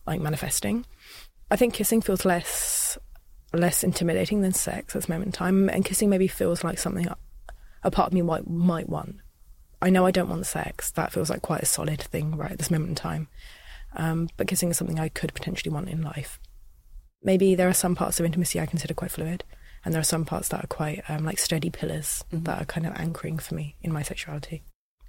like 0.05 0.21
manifesting. 0.21 0.85
I 1.49 1.55
think 1.55 1.73
kissing 1.73 2.01
feels 2.01 2.25
less 2.25 2.97
less 3.53 3.83
intimidating 3.83 4.41
than 4.41 4.53
sex 4.53 4.95
at 4.95 5.01
this 5.01 5.09
moment 5.09 5.27
in 5.27 5.31
time, 5.31 5.69
and 5.69 5.85
kissing 5.85 6.09
maybe 6.09 6.27
feels 6.27 6.63
like 6.63 6.77
something 6.77 7.07
a 7.83 7.91
part 7.91 8.07
of 8.07 8.13
me 8.13 8.21
might 8.21 8.47
might 8.47 8.89
want. 8.89 9.17
I 9.81 9.89
know 9.89 10.05
I 10.05 10.11
don't 10.11 10.29
want 10.29 10.45
sex. 10.45 10.91
That 10.91 11.11
feels 11.11 11.29
like 11.29 11.41
quite 11.41 11.61
a 11.61 11.67
solid 11.67 12.01
thing 12.01 12.35
right 12.35 12.51
at 12.51 12.57
this 12.57 12.71
moment 12.71 12.89
in 12.89 12.95
time. 12.95 13.27
Um, 13.95 14.29
but 14.37 14.47
kissing 14.47 14.69
is 14.69 14.77
something 14.77 14.99
I 14.99 15.09
could 15.09 15.33
potentially 15.33 15.71
want 15.71 15.89
in 15.89 16.01
life. 16.01 16.39
Maybe 17.23 17.55
there 17.55 17.69
are 17.69 17.73
some 17.73 17.95
parts 17.95 18.19
of 18.19 18.25
intimacy 18.25 18.59
I 18.59 18.65
consider 18.65 18.93
quite 18.93 19.11
fluid, 19.11 19.43
and 19.85 19.93
there 19.93 20.01
are 20.01 20.03
some 20.03 20.25
parts 20.25 20.49
that 20.49 20.63
are 20.63 20.67
quite 20.67 21.03
um, 21.07 21.23
like 21.23 21.37
steady 21.37 21.69
pillars 21.69 22.25
mm-hmm. 22.31 22.43
that 22.43 22.61
are 22.61 22.65
kind 22.65 22.87
of 22.87 22.93
anchoring 22.95 23.37
for 23.37 23.53
me 23.53 23.75
in 23.83 23.93
my 23.93 24.01
sexuality. 24.01 24.63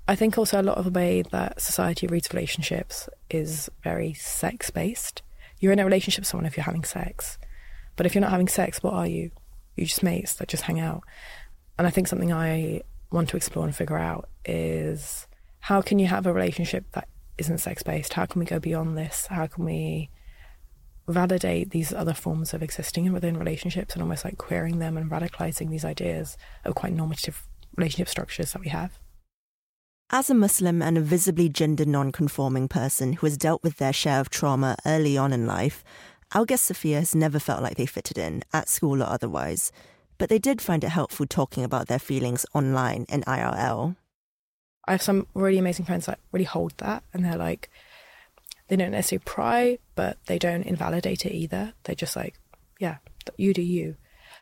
I 0.07 0.15
think 0.15 0.39
also 0.39 0.61
a 0.61 0.63
lot 0.63 0.77
of 0.77 0.85
the 0.85 0.91
way 0.91 1.23
that 1.23 1.61
society 1.61 2.07
reads 2.07 2.33
relationships 2.33 3.09
is 3.29 3.69
very 3.83 4.13
sex 4.13 4.71
based. 4.71 5.23
You're 5.59 5.73
in 5.73 5.79
a 5.79 5.85
relationship 5.85 6.23
with 6.23 6.29
someone 6.29 6.47
if 6.47 6.57
you're 6.57 6.65
having 6.65 6.85
sex, 6.85 7.39
but 7.97 8.07
if 8.07 8.15
you're 8.15 8.23
not 8.23 8.31
having 8.31 8.49
sex, 8.49 8.83
what 8.83 8.93
are 8.93 9.07
you? 9.07 9.31
You're 9.75 9.87
just 9.87 10.03
mates 10.03 10.35
that 10.35 10.49
just 10.49 10.65
hang 10.65 10.79
out. 10.79 11.03
And 11.79 11.87
I 11.87 11.91
think 11.91 12.07
something 12.07 12.33
I 12.33 12.83
want 13.11 13.31
to 13.31 13.37
explore 13.37 13.65
and 13.65 13.75
figure 13.75 13.99
out 13.99 14.29
is 14.45 15.27
how 15.61 15.81
can 15.81 15.99
you 15.99 16.07
have 16.07 16.27
a 16.27 16.33
relationship 16.33 16.85
that 16.93 17.09
isn't 17.39 17.59
sex 17.59 17.83
based? 17.83 18.13
How 18.13 18.27
can 18.27 18.39
we 18.39 18.47
go 18.47 18.59
beyond 18.59 18.97
this? 18.97 19.27
How 19.27 19.47
can 19.47 19.65
we 19.65 20.11
validate 21.09 21.71
these 21.71 21.93
other 21.93 22.15
forms 22.15 22.53
of 22.53 22.63
existing 22.63 23.13
within 23.13 23.37
relationships 23.37 23.95
and 23.95 24.03
almost 24.03 24.25
like 24.25 24.39
queering 24.39 24.79
them 24.79 24.97
and 24.97 25.11
radicalizing 25.11 25.71
these 25.71 25.85
ideas 25.85 26.37
of 26.65 26.75
quite 26.75 26.93
normative 26.93 27.47
relationship 27.77 28.09
structures 28.09 28.53
that 28.53 28.61
we 28.61 28.69
have? 28.69 28.99
As 30.11 30.31
a 30.31 30.35
Muslim 30.35 30.83
and 30.83 30.97
a 30.97 31.01
visibly 31.01 31.49
gender 31.49 31.85
non 31.85 32.13
conforming 32.13 32.69
person 32.69 33.15
who 33.15 33.27
has 33.27 33.37
dealt 33.37 33.63
with 33.63 33.79
their 33.79 33.93
share 33.93 34.21
of 34.21 34.31
trauma 34.31 34.77
early 34.87 35.19
on 35.19 35.33
in 35.33 35.47
life, 35.47 35.83
our 36.33 36.45
guest 36.45 36.65
Sophia 36.65 37.01
has 37.01 37.15
never 37.15 37.39
felt 37.39 37.63
like 37.63 37.77
they 37.77 37.87
fitted 37.87 38.19
in, 38.19 38.43
at 38.53 38.69
school 38.69 39.03
or 39.03 39.07
otherwise, 39.07 39.73
but 40.19 40.29
they 40.29 40.39
did 40.39 40.63
find 40.63 40.85
it 40.85 40.91
helpful 40.91 41.27
talking 41.27 41.65
about 41.65 41.89
their 41.89 41.99
feelings 41.99 42.47
online 42.55 43.07
and 43.09 43.25
IRL. 43.27 43.97
I 44.87 44.93
have 44.93 45.03
some 45.03 45.27
really 45.35 45.59
amazing 45.59 45.87
friends 45.87 46.07
that 46.07 46.21
really 46.31 46.45
hold 46.45 46.73
that, 46.79 47.03
and 47.13 47.25
they're 47.25 47.37
like, 47.37 47.69
they 48.69 48.77
don't 48.77 48.91
necessarily 48.91 49.25
pry, 49.25 49.79
but 49.95 50.19
they 50.27 50.39
don't 50.39 50.65
invalidate 50.65 51.25
it 51.25 51.35
either. 51.35 51.75
They're 51.85 51.95
just 51.95 52.17
like, 52.17 52.39
yeah, 52.81 52.97
you 53.37 53.55
do 53.55 53.63
you. 53.63 53.97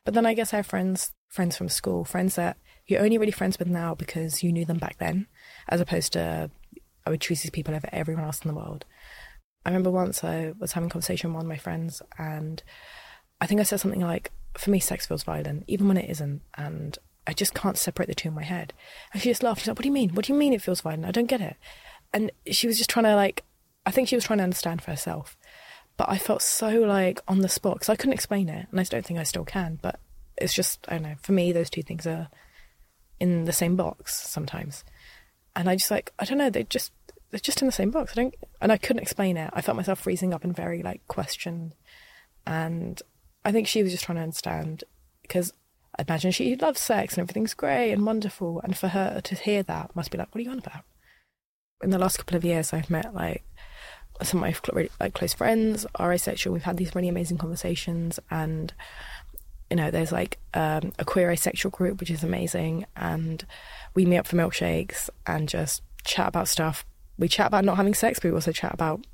But 0.04 0.14
then 0.14 0.26
I 0.26 0.34
guess 0.34 0.52
I 0.52 0.56
have 0.56 0.66
friends, 0.66 1.12
friends 1.28 1.56
from 1.56 1.68
school, 1.68 2.04
friends 2.04 2.36
that 2.36 2.56
you're 2.86 3.02
only 3.02 3.18
really 3.18 3.32
friends 3.32 3.58
with 3.58 3.68
now 3.68 3.94
because 3.94 4.42
you 4.42 4.52
knew 4.52 4.64
them 4.64 4.78
back 4.78 4.98
then, 4.98 5.26
as 5.68 5.80
opposed 5.80 6.12
to 6.14 6.50
I 7.06 7.10
would 7.10 7.20
choose 7.20 7.42
these 7.42 7.50
people 7.50 7.74
over 7.74 7.88
everyone 7.92 8.24
else 8.24 8.40
in 8.42 8.48
the 8.48 8.54
world. 8.54 8.84
I 9.64 9.70
remember 9.70 9.90
once 9.90 10.24
I 10.24 10.52
was 10.58 10.72
having 10.72 10.88
a 10.88 10.92
conversation 10.92 11.30
with 11.30 11.36
one 11.36 11.46
of 11.46 11.48
my 11.48 11.56
friends, 11.56 12.02
and 12.18 12.62
I 13.40 13.46
think 13.46 13.60
I 13.60 13.64
said 13.64 13.80
something 13.80 14.00
like, 14.00 14.30
"For 14.56 14.70
me, 14.70 14.78
sex 14.80 15.06
feels 15.06 15.22
violent, 15.22 15.64
even 15.66 15.88
when 15.88 15.96
it 15.96 16.10
isn't," 16.10 16.42
and 16.56 16.98
I 17.26 17.32
just 17.32 17.54
can't 17.54 17.78
separate 17.78 18.06
the 18.06 18.14
two 18.14 18.28
in 18.28 18.34
my 18.34 18.42
head. 18.44 18.74
And 19.12 19.22
she 19.22 19.30
just 19.30 19.42
laughed. 19.42 19.60
She's 19.60 19.68
like, 19.68 19.78
"What 19.78 19.82
do 19.82 19.88
you 19.88 19.94
mean? 19.94 20.10
What 20.10 20.26
do 20.26 20.32
you 20.32 20.38
mean 20.38 20.52
it 20.52 20.62
feels 20.62 20.82
violent? 20.82 21.06
I 21.06 21.10
don't 21.10 21.26
get 21.26 21.40
it." 21.40 21.56
And 22.12 22.30
she 22.50 22.66
was 22.66 22.76
just 22.78 22.90
trying 22.90 23.04
to 23.04 23.16
like, 23.16 23.44
I 23.86 23.90
think 23.90 24.08
she 24.08 24.16
was 24.16 24.24
trying 24.24 24.38
to 24.38 24.44
understand 24.44 24.82
for 24.82 24.90
herself. 24.90 25.36
But 25.96 26.08
I 26.08 26.18
felt 26.18 26.42
so 26.42 26.80
like 26.80 27.20
on 27.28 27.40
the 27.40 27.48
spot 27.48 27.74
because 27.74 27.88
I 27.88 27.96
couldn't 27.96 28.14
explain 28.14 28.48
it, 28.48 28.66
and 28.70 28.80
I 28.80 28.82
don't 28.84 29.04
think 29.06 29.20
I 29.20 29.24
still 29.24 29.44
can. 29.44 29.78
But 29.80 30.00
it's 30.36 30.54
just 30.54 30.84
I 30.88 30.94
don't 30.94 31.02
know. 31.02 31.14
For 31.22 31.32
me, 31.32 31.52
those 31.52 31.70
two 31.70 31.82
things 31.82 32.06
are 32.06 32.28
in 33.20 33.44
the 33.44 33.52
same 33.52 33.76
box 33.76 34.16
sometimes, 34.28 34.84
and 35.54 35.68
I 35.68 35.76
just 35.76 35.90
like 35.90 36.12
I 36.18 36.24
don't 36.24 36.38
know. 36.38 36.50
They 36.50 36.64
just 36.64 36.92
they're 37.30 37.40
just 37.40 37.62
in 37.62 37.66
the 37.66 37.72
same 37.72 37.90
box. 37.90 38.12
I 38.12 38.22
don't, 38.22 38.34
and 38.60 38.72
I 38.72 38.76
couldn't 38.76 39.02
explain 39.02 39.36
it. 39.36 39.50
I 39.52 39.60
felt 39.60 39.76
myself 39.76 40.00
freezing 40.00 40.34
up 40.34 40.44
and 40.44 40.54
very 40.54 40.82
like 40.82 41.06
questioned, 41.06 41.74
and 42.46 43.00
I 43.44 43.52
think 43.52 43.68
she 43.68 43.82
was 43.82 43.92
just 43.92 44.04
trying 44.04 44.16
to 44.16 44.22
understand 44.22 44.84
because 45.22 45.52
I 45.98 46.04
imagine 46.06 46.32
she 46.32 46.56
loves 46.56 46.80
sex 46.80 47.14
and 47.14 47.22
everything's 47.22 47.54
great 47.54 47.92
and 47.92 48.04
wonderful. 48.04 48.60
And 48.64 48.76
for 48.76 48.88
her 48.88 49.20
to 49.20 49.34
hear 49.34 49.62
that 49.64 49.94
must 49.94 50.10
be 50.10 50.18
like, 50.18 50.34
what 50.34 50.40
are 50.40 50.44
you 50.44 50.50
on 50.50 50.58
about? 50.58 50.84
In 51.82 51.90
the 51.90 51.98
last 51.98 52.16
couple 52.16 52.36
of 52.36 52.44
years, 52.44 52.72
I've 52.72 52.90
met 52.90 53.14
like 53.14 53.44
some 54.24 54.42
of 54.42 54.50
my 54.50 54.72
really, 54.72 54.90
like 55.00 55.14
close 55.14 55.34
friends 55.34 55.86
are 55.96 56.12
asexual. 56.12 56.52
We've 56.52 56.62
had 56.62 56.76
these 56.76 56.94
really 56.94 57.08
amazing 57.08 57.38
conversations, 57.38 58.18
and 58.30 58.72
you 59.70 59.76
know, 59.76 59.90
there's 59.90 60.12
like 60.12 60.38
um, 60.54 60.92
a 60.98 61.04
queer 61.04 61.30
asexual 61.30 61.70
group, 61.70 62.00
which 62.00 62.10
is 62.10 62.24
amazing, 62.24 62.86
and 62.96 63.44
we 63.94 64.06
meet 64.06 64.18
up 64.18 64.26
for 64.26 64.36
milkshakes 64.36 65.08
and 65.26 65.48
just 65.48 65.82
chat 66.04 66.28
about 66.28 66.48
stuff. 66.48 66.84
We 67.18 67.28
chat 67.28 67.46
about 67.46 67.64
not 67.64 67.76
having 67.76 67.94
sex, 67.94 68.18
but 68.18 68.28
we 68.28 68.34
also 68.34 68.52
chat 68.52 68.74
about 68.74 69.06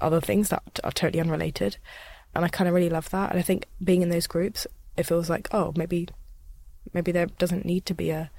other 0.00 0.20
things 0.20 0.48
that 0.48 0.80
are 0.82 0.92
totally 0.92 1.20
unrelated. 1.20 1.76
And 2.34 2.44
I 2.44 2.48
kind 2.48 2.66
of 2.66 2.74
really 2.74 2.90
love 2.90 3.10
that. 3.10 3.30
And 3.30 3.38
I 3.38 3.42
think 3.42 3.66
being 3.82 4.02
in 4.02 4.08
those 4.08 4.26
groups 4.26 4.66
it 4.96 5.04
feels 5.04 5.30
like 5.30 5.48
oh 5.52 5.72
maybe 5.76 6.08
maybe 6.92 7.12
there 7.12 7.26
doesn't 7.26 7.64
need 7.64 7.84
to 7.86 7.94
be 7.94 8.10
a 8.10 8.30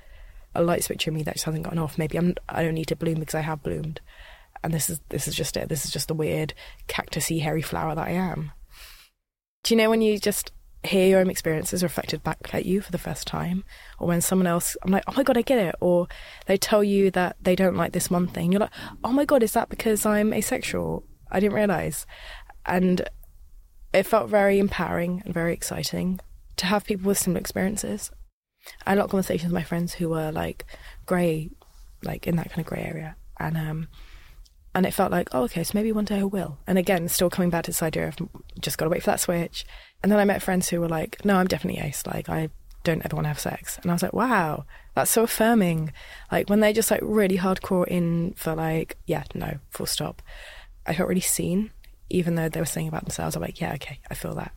a 0.54 0.64
light 0.64 0.84
switch 0.84 1.06
in 1.06 1.14
me 1.14 1.22
that 1.24 1.36
just 1.36 1.46
hasn't 1.46 1.66
gone 1.66 1.78
off. 1.78 1.98
Maybe 1.98 2.18
I'm 2.18 2.36
I 2.48 2.64
don't 2.64 2.76
need 2.76 2.88
to 2.88 2.96
bloom 2.96 3.20
because 3.20 3.36
I 3.36 3.42
have 3.42 3.62
bloomed, 3.62 4.00
and 4.66 4.74
this 4.74 4.90
is 4.90 5.00
this 5.10 5.28
is 5.28 5.36
just 5.36 5.56
it. 5.56 5.70
This 5.70 5.86
is 5.86 5.92
just 5.92 6.08
the 6.08 6.16
weird 6.16 6.56
cactusy 6.88 7.42
hairy 7.42 7.62
flower 7.62 7.94
that 7.94 8.08
I 8.08 8.12
am. 8.12 8.52
Do 9.64 9.74
you 9.74 9.78
know 9.78 9.92
when 9.92 10.02
you 10.02 10.18
just 10.18 10.52
hear 10.84 11.08
your 11.08 11.20
own 11.20 11.30
experiences 11.30 11.84
reflected 11.84 12.24
back 12.24 12.50
at 12.54 12.66
you 12.66 12.82
for 12.82 12.92
the 12.92 12.98
first 12.98 13.28
time, 13.28 13.64
or 14.00 14.08
when 14.08 14.22
someone 14.22 14.48
else, 14.48 14.76
I'm 14.82 14.92
like, 14.92 15.04
oh 15.08 15.14
my 15.16 15.22
god, 15.24 15.38
I 15.38 15.44
get 15.44 15.60
it, 15.60 15.76
or 15.82 16.08
they 16.48 16.58
tell 16.58 16.84
you 16.84 17.12
that 17.12 17.38
they 17.42 17.56
don't 17.56 17.78
like 17.78 17.92
this 17.92 18.10
one 18.10 18.28
thing, 18.28 18.52
you're 18.52 18.62
like, 18.62 18.72
oh 19.04 19.12
my 19.12 19.24
god, 19.24 19.44
is 19.44 19.54
that 19.54 19.70
because 19.70 20.04
I'm 20.06 20.34
asexual? 20.34 21.04
I 21.32 21.40
didn't 21.40 21.56
realize, 21.56 22.08
and 22.66 23.08
it 23.94 24.04
felt 24.04 24.30
very 24.30 24.58
empowering 24.58 25.22
and 25.26 25.34
very 25.34 25.54
exciting 25.54 26.20
to 26.58 26.66
have 26.66 26.86
people 26.86 27.08
with 27.08 27.20
similar 27.20 27.40
experiences. 27.40 28.12
I 28.86 28.92
had 28.92 28.98
a 28.98 29.02
lot 29.02 29.06
of 29.06 29.12
conversations 29.12 29.52
with 29.52 29.62
my 29.62 29.64
friends 29.64 29.94
who 29.94 30.10
were 30.10 30.32
like 30.32 30.66
grey, 31.06 31.52
like 32.04 32.26
in 32.26 32.36
that 32.38 32.50
kind 32.50 32.62
of 32.62 32.66
grey 32.66 32.84
area, 32.84 33.16
and 33.40 33.58
um, 33.58 33.88
and 34.76 34.86
it 34.86 34.94
felt 34.94 35.12
like, 35.12 35.30
oh, 35.32 35.44
okay, 35.44 35.64
so 35.64 35.72
maybe 35.74 35.94
one 35.94 36.04
day 36.04 36.20
I 36.20 36.24
will. 36.24 36.58
And 36.68 36.78
again, 36.78 37.08
still 37.08 37.30
coming 37.30 37.50
back 37.50 37.64
to 37.64 37.72
this 37.72 37.82
idea 37.82 38.10
of 38.10 38.18
just 38.60 38.78
got 38.78 38.86
to 38.86 38.92
wait 38.92 39.02
for 39.02 39.12
that 39.12 39.22
switch. 39.22 39.66
And 40.04 40.12
then 40.12 40.20
I 40.20 40.26
met 40.26 40.44
friends 40.44 40.68
who 40.68 40.82
were 40.82 40.90
like, 40.90 41.24
no, 41.24 41.38
I'm 41.38 41.48
definitely 41.48 41.82
ace. 41.82 42.06
Like 42.06 42.28
I 42.28 42.50
don't 42.84 43.04
ever 43.06 43.16
want 43.16 43.24
to 43.24 43.30
have 43.30 43.40
sex. 43.40 43.80
And 43.82 43.90
I 43.90 43.96
was 43.96 44.04
like, 44.04 44.12
wow, 44.12 44.66
that's 44.94 45.10
so 45.10 45.24
affirming. 45.24 45.94
Like 46.30 46.50
when 46.50 46.60
they 46.60 46.74
just 46.74 46.92
like 46.92 47.00
really 47.02 47.38
hardcore 47.38 47.88
in 47.88 48.34
for 48.34 48.54
like, 48.54 48.98
yeah, 49.08 49.24
no, 49.34 49.60
full 49.70 49.86
stop. 49.86 50.22
I 50.86 50.94
felt 50.94 51.08
really 51.08 51.22
seen, 51.22 51.72
even 52.10 52.36
though 52.36 52.50
they 52.50 52.60
were 52.60 52.66
saying 52.66 52.90
about 52.90 53.06
themselves. 53.06 53.38
I'm 53.38 53.42
like, 53.42 53.62
yeah, 53.62 53.74
okay, 53.76 54.02
I 54.12 54.14
feel 54.14 54.36
that 54.36 54.52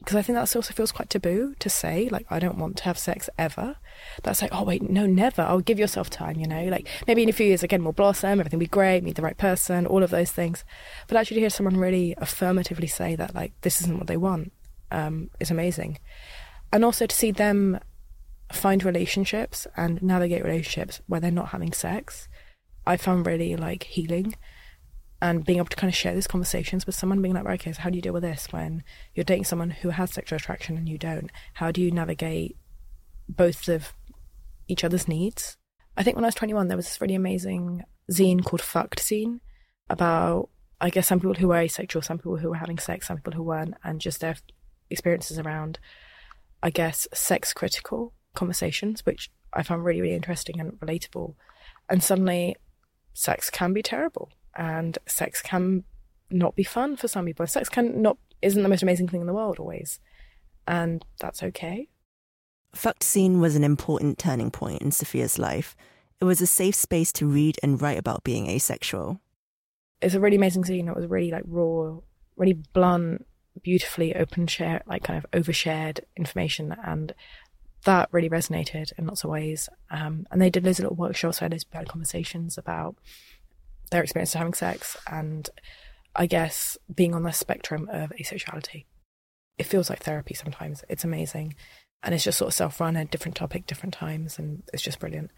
because 0.00 0.16
I 0.16 0.22
think 0.22 0.34
that 0.34 0.56
also 0.56 0.72
feels 0.72 0.92
quite 0.92 1.10
taboo 1.10 1.54
to 1.58 1.68
say, 1.68 2.08
like, 2.10 2.26
I 2.30 2.38
don't 2.38 2.56
want 2.56 2.78
to 2.78 2.84
have 2.84 2.98
sex 2.98 3.28
ever. 3.38 3.76
That's 4.22 4.40
like, 4.40 4.50
oh, 4.54 4.64
wait, 4.64 4.82
no, 4.82 5.04
never. 5.04 5.42
I'll 5.42 5.60
give 5.60 5.78
yourself 5.78 6.08
time, 6.08 6.36
you 6.36 6.46
know? 6.46 6.64
Like, 6.64 6.88
maybe 7.06 7.22
in 7.22 7.28
a 7.28 7.32
few 7.32 7.46
years, 7.46 7.62
again, 7.62 7.84
we'll 7.84 7.92
blossom, 7.92 8.40
everything 8.40 8.58
will 8.58 8.64
be 8.64 8.68
great, 8.68 9.04
meet 9.04 9.16
the 9.16 9.22
right 9.22 9.36
person, 9.36 9.86
all 9.86 10.02
of 10.02 10.08
those 10.08 10.32
things. 10.32 10.64
But 11.06 11.18
actually, 11.18 11.34
to 11.34 11.40
hear 11.42 11.50
someone 11.50 11.76
really 11.76 12.14
affirmatively 12.16 12.86
say 12.86 13.14
that, 13.16 13.34
like, 13.34 13.52
this 13.60 13.82
isn't 13.82 13.98
what 13.98 14.06
they 14.06 14.16
want, 14.16 14.52
um, 14.90 15.28
is 15.38 15.50
amazing. 15.50 15.98
And 16.72 16.82
also 16.82 17.06
to 17.06 17.14
see 17.14 17.30
them 17.30 17.78
find 18.50 18.82
relationships 18.82 19.66
and 19.76 20.02
navigate 20.02 20.44
relationships 20.44 21.02
where 21.08 21.20
they're 21.20 21.30
not 21.30 21.50
having 21.50 21.74
sex, 21.74 22.26
I 22.86 22.96
found 22.96 23.26
really, 23.26 23.54
like, 23.54 23.82
healing 23.82 24.34
and 25.22 25.44
being 25.44 25.58
able 25.58 25.68
to 25.68 25.76
kind 25.76 25.90
of 25.90 25.96
share 25.96 26.14
these 26.14 26.26
conversations 26.26 26.86
with 26.86 26.94
someone, 26.94 27.20
being 27.20 27.34
like, 27.34 27.44
right, 27.44 27.60
okay, 27.60 27.72
so 27.72 27.82
how 27.82 27.90
do 27.90 27.96
you 27.96 28.02
deal 28.02 28.12
with 28.12 28.22
this 28.22 28.48
when 28.50 28.82
you're 29.14 29.24
dating 29.24 29.44
someone 29.44 29.70
who 29.70 29.90
has 29.90 30.10
sexual 30.10 30.36
attraction 30.36 30.76
and 30.76 30.88
you 30.88 30.96
don't? 30.96 31.30
How 31.54 31.70
do 31.70 31.82
you 31.82 31.90
navigate 31.90 32.56
both 33.28 33.68
of 33.68 33.92
each 34.66 34.82
other's 34.82 35.06
needs? 35.06 35.58
I 35.96 36.02
think 36.02 36.16
when 36.16 36.24
I 36.24 36.28
was 36.28 36.34
21, 36.36 36.68
there 36.68 36.76
was 36.76 36.86
this 36.86 37.00
really 37.00 37.14
amazing 37.14 37.84
zine 38.10 38.42
called 38.42 38.62
Fucked 38.62 39.00
Scene 39.00 39.40
about, 39.90 40.48
I 40.80 40.88
guess, 40.88 41.08
some 41.08 41.20
people 41.20 41.34
who 41.34 41.48
were 41.48 41.56
asexual, 41.56 42.02
some 42.02 42.18
people 42.18 42.38
who 42.38 42.48
were 42.48 42.56
having 42.56 42.78
sex, 42.78 43.08
some 43.08 43.18
people 43.18 43.34
who 43.34 43.42
weren't, 43.42 43.74
and 43.84 44.00
just 44.00 44.20
their 44.20 44.36
experiences 44.88 45.38
around, 45.38 45.78
I 46.62 46.70
guess, 46.70 47.06
sex 47.12 47.52
critical 47.52 48.14
conversations, 48.34 49.04
which 49.04 49.30
I 49.52 49.62
found 49.62 49.84
really, 49.84 50.00
really 50.00 50.14
interesting 50.14 50.60
and 50.60 50.72
relatable. 50.80 51.34
And 51.90 52.02
suddenly, 52.02 52.56
sex 53.12 53.50
can 53.50 53.74
be 53.74 53.82
terrible 53.82 54.30
and 54.56 54.98
sex 55.06 55.42
can 55.42 55.84
not 56.30 56.54
be 56.54 56.62
fun 56.62 56.96
for 56.96 57.08
some 57.08 57.26
people. 57.26 57.46
Sex 57.46 57.68
can 57.68 58.00
not 58.02 58.18
isn't 58.42 58.62
the 58.62 58.68
most 58.68 58.82
amazing 58.82 59.08
thing 59.08 59.20
in 59.20 59.26
the 59.26 59.34
world 59.34 59.58
always, 59.58 60.00
and 60.66 61.04
that's 61.20 61.42
okay. 61.42 61.88
Fucked 62.74 63.02
Scene 63.02 63.40
was 63.40 63.56
an 63.56 63.64
important 63.64 64.18
turning 64.18 64.50
point 64.50 64.80
in 64.80 64.92
Sophia's 64.92 65.38
life. 65.38 65.76
It 66.20 66.24
was 66.24 66.40
a 66.40 66.46
safe 66.46 66.74
space 66.74 67.12
to 67.14 67.26
read 67.26 67.58
and 67.62 67.80
write 67.80 67.98
about 67.98 68.24
being 68.24 68.46
asexual. 68.46 69.20
It's 70.00 70.14
a 70.14 70.20
really 70.20 70.36
amazing 70.36 70.64
scene. 70.64 70.88
It 70.88 70.96
was 70.96 71.06
really 71.06 71.30
like 71.30 71.42
raw, 71.46 71.98
really 72.36 72.54
blunt, 72.72 73.26
beautifully 73.62 74.14
open 74.14 74.46
share, 74.46 74.82
like 74.86 75.02
kind 75.02 75.22
of 75.22 75.30
overshared 75.32 76.00
information, 76.16 76.74
and 76.84 77.14
that 77.84 78.08
really 78.12 78.28
resonated 78.28 78.92
in 78.98 79.06
lots 79.06 79.24
of 79.24 79.30
ways. 79.30 79.68
Um, 79.90 80.26
and 80.30 80.40
they 80.40 80.50
did 80.50 80.64
loads 80.64 80.78
of 80.78 80.84
little 80.84 80.96
workshops, 80.96 81.40
where 81.40 81.50
had 81.50 81.88
conversations 81.88 82.56
about 82.56 82.96
their 83.90 84.02
experience 84.02 84.34
of 84.34 84.38
having 84.38 84.54
sex 84.54 84.96
and 85.10 85.48
I 86.14 86.26
guess 86.26 86.76
being 86.94 87.14
on 87.14 87.22
the 87.22 87.32
spectrum 87.32 87.88
of 87.92 88.10
asexuality. 88.10 88.84
it 89.58 89.64
feels 89.64 89.90
like 89.90 90.00
therapy 90.02 90.34
sometimes. 90.34 90.84
It's 90.88 91.04
amazing. 91.04 91.54
And 92.02 92.14
it's 92.14 92.24
just 92.24 92.38
sort 92.38 92.48
of 92.48 92.54
self 92.54 92.80
run, 92.80 92.96
a 92.96 93.04
different 93.04 93.36
topic, 93.36 93.66
different 93.66 93.92
times, 93.92 94.38
and 94.38 94.62
it's 94.72 94.82
just 94.82 94.98
brilliant. 94.98 95.30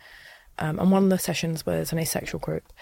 Um, 0.58 0.78
and 0.78 0.92
one 0.92 1.04
of 1.04 1.10
the 1.10 1.18
sessions 1.18 1.66
was 1.66 1.92
an 1.92 1.98
asexual 1.98 2.38
group, 2.38 2.72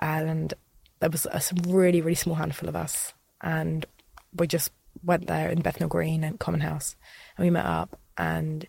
and 0.00 0.52
there 0.98 1.10
was 1.10 1.24
a 1.26 1.40
really, 1.68 2.00
really 2.00 2.16
small 2.16 2.34
handful 2.34 2.68
of 2.68 2.74
us. 2.74 3.12
And 3.40 3.86
we 4.34 4.48
just 4.48 4.72
went 5.04 5.28
there 5.28 5.48
in 5.48 5.60
Bethnal 5.60 5.88
Green 5.88 6.24
and 6.24 6.40
Common 6.40 6.62
House, 6.62 6.96
and 7.36 7.44
we 7.44 7.50
met 7.50 7.64
up. 7.64 7.98
And 8.16 8.66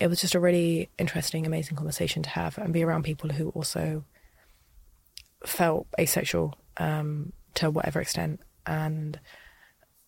it 0.00 0.08
was 0.08 0.20
just 0.20 0.34
a 0.34 0.40
really 0.40 0.88
interesting, 0.98 1.44
amazing 1.44 1.76
conversation 1.76 2.22
to 2.22 2.30
have 2.30 2.56
and 2.56 2.72
be 2.72 2.82
around 2.82 3.04
people 3.04 3.30
who 3.30 3.50
also 3.50 4.04
felt 5.46 5.86
asexual 5.98 6.54
um, 6.76 7.32
to 7.54 7.70
whatever 7.70 8.00
extent 8.00 8.40
and 8.66 9.18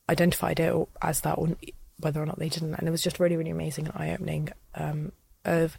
identified 0.09 0.61
it 0.61 0.75
as 1.03 1.21
that, 1.23 1.39
or 1.39 1.57
whether 2.01 2.23
or 2.23 2.27
not 2.27 2.39
they 2.39 2.49
didn't. 2.49 2.75
And 2.75 2.89
it 2.89 2.91
was 2.91 3.03
just 3.03 3.21
really, 3.21 3.37
really 3.37 3.51
amazing 3.51 3.87
and 3.87 3.97
eye 3.97 4.13
opening 4.13 4.51
um, 4.75 5.13
of 5.45 5.79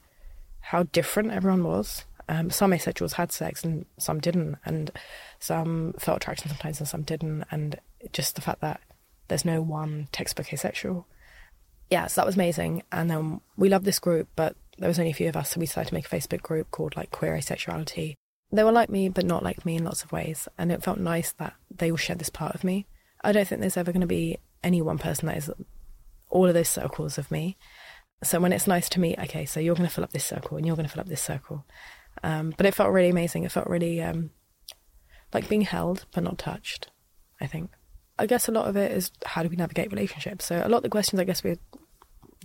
how 0.59 0.83
different 0.83 1.31
everyone 1.31 1.63
was. 1.63 2.05
Um, 2.27 2.51
some 2.51 2.71
asexuals 2.71 3.13
had 3.13 3.31
sex 3.31 3.63
and 3.63 3.85
some 3.97 4.19
didn't, 4.19 4.57
and 4.65 4.91
some 5.39 5.93
felt 5.97 6.17
attraction 6.17 6.49
sometimes 6.49 6.79
and 6.79 6.87
some 6.87 7.01
didn't. 7.01 7.45
And 7.49 7.79
just 8.13 8.35
the 8.35 8.41
fact 8.41 8.61
that 8.61 8.81
there's 9.27 9.45
no 9.45 9.61
one 9.61 10.07
textbook 10.11 10.53
asexual 10.53 11.07
yeah, 11.89 12.07
so 12.07 12.21
that 12.21 12.25
was 12.25 12.35
amazing. 12.35 12.83
And 12.91 13.09
then 13.09 13.41
we 13.57 13.69
loved 13.69 13.85
this 13.85 13.99
group, 13.99 14.27
but 14.35 14.55
there 14.77 14.87
was 14.87 14.99
only 14.99 15.11
a 15.11 15.15
few 15.15 15.27
of 15.29 15.35
us, 15.35 15.51
so 15.51 15.59
we 15.59 15.65
decided 15.65 15.89
to 15.89 15.93
make 15.93 16.05
a 16.05 16.09
Facebook 16.09 16.41
group 16.41 16.71
called 16.71 16.95
like 16.95 17.11
Queer 17.11 17.35
Asexuality. 17.35 18.13
They 18.51 18.63
were 18.63 18.71
like 18.71 18.89
me, 18.89 19.09
but 19.09 19.25
not 19.25 19.43
like 19.43 19.65
me 19.65 19.75
in 19.75 19.83
lots 19.83 20.03
of 20.03 20.11
ways. 20.11 20.47
And 20.57 20.71
it 20.71 20.83
felt 20.83 20.99
nice 20.99 21.31
that 21.33 21.53
they 21.69 21.91
all 21.91 21.97
shared 21.97 22.19
this 22.19 22.29
part 22.29 22.55
of 22.55 22.63
me. 22.63 22.87
I 23.23 23.31
don't 23.31 23.47
think 23.47 23.61
there's 23.61 23.77
ever 23.77 23.91
going 23.91 24.01
to 24.01 24.07
be 24.07 24.37
any 24.63 24.81
one 24.81 24.97
person 24.97 25.27
that 25.27 25.37
is 25.37 25.51
all 26.29 26.47
of 26.47 26.53
those 26.53 26.69
circles 26.69 27.17
of 27.17 27.29
me. 27.31 27.57
So 28.23 28.39
when 28.39 28.51
it's 28.51 28.67
nice 28.67 28.89
to 28.89 28.99
meet, 28.99 29.19
okay, 29.19 29.45
so 29.45 29.59
you're 29.59 29.75
going 29.75 29.87
to 29.87 29.93
fill 29.93 30.03
up 30.03 30.13
this 30.13 30.25
circle 30.25 30.57
and 30.57 30.65
you're 30.65 30.75
going 30.75 30.87
to 30.87 30.91
fill 30.91 31.01
up 31.01 31.07
this 31.07 31.21
circle. 31.21 31.65
Um, 32.23 32.53
but 32.57 32.65
it 32.65 32.75
felt 32.75 32.91
really 32.91 33.09
amazing. 33.09 33.43
It 33.43 33.51
felt 33.51 33.67
really 33.67 34.01
um, 34.01 34.31
like 35.33 35.47
being 35.47 35.61
held 35.61 36.05
but 36.13 36.23
not 36.23 36.37
touched, 36.37 36.89
I 37.39 37.47
think. 37.47 37.71
I 38.17 38.25
guess 38.25 38.49
a 38.49 38.51
lot 38.51 38.67
of 38.67 38.75
it 38.75 38.91
is 38.91 39.11
how 39.25 39.43
do 39.43 39.49
we 39.49 39.55
navigate 39.55 39.91
relationships. 39.91 40.45
So 40.45 40.57
a 40.57 40.67
lot 40.67 40.77
of 40.77 40.83
the 40.83 40.89
questions 40.89 41.19
I 41.19 41.23
guess 41.23 41.43
we're, 41.43 41.57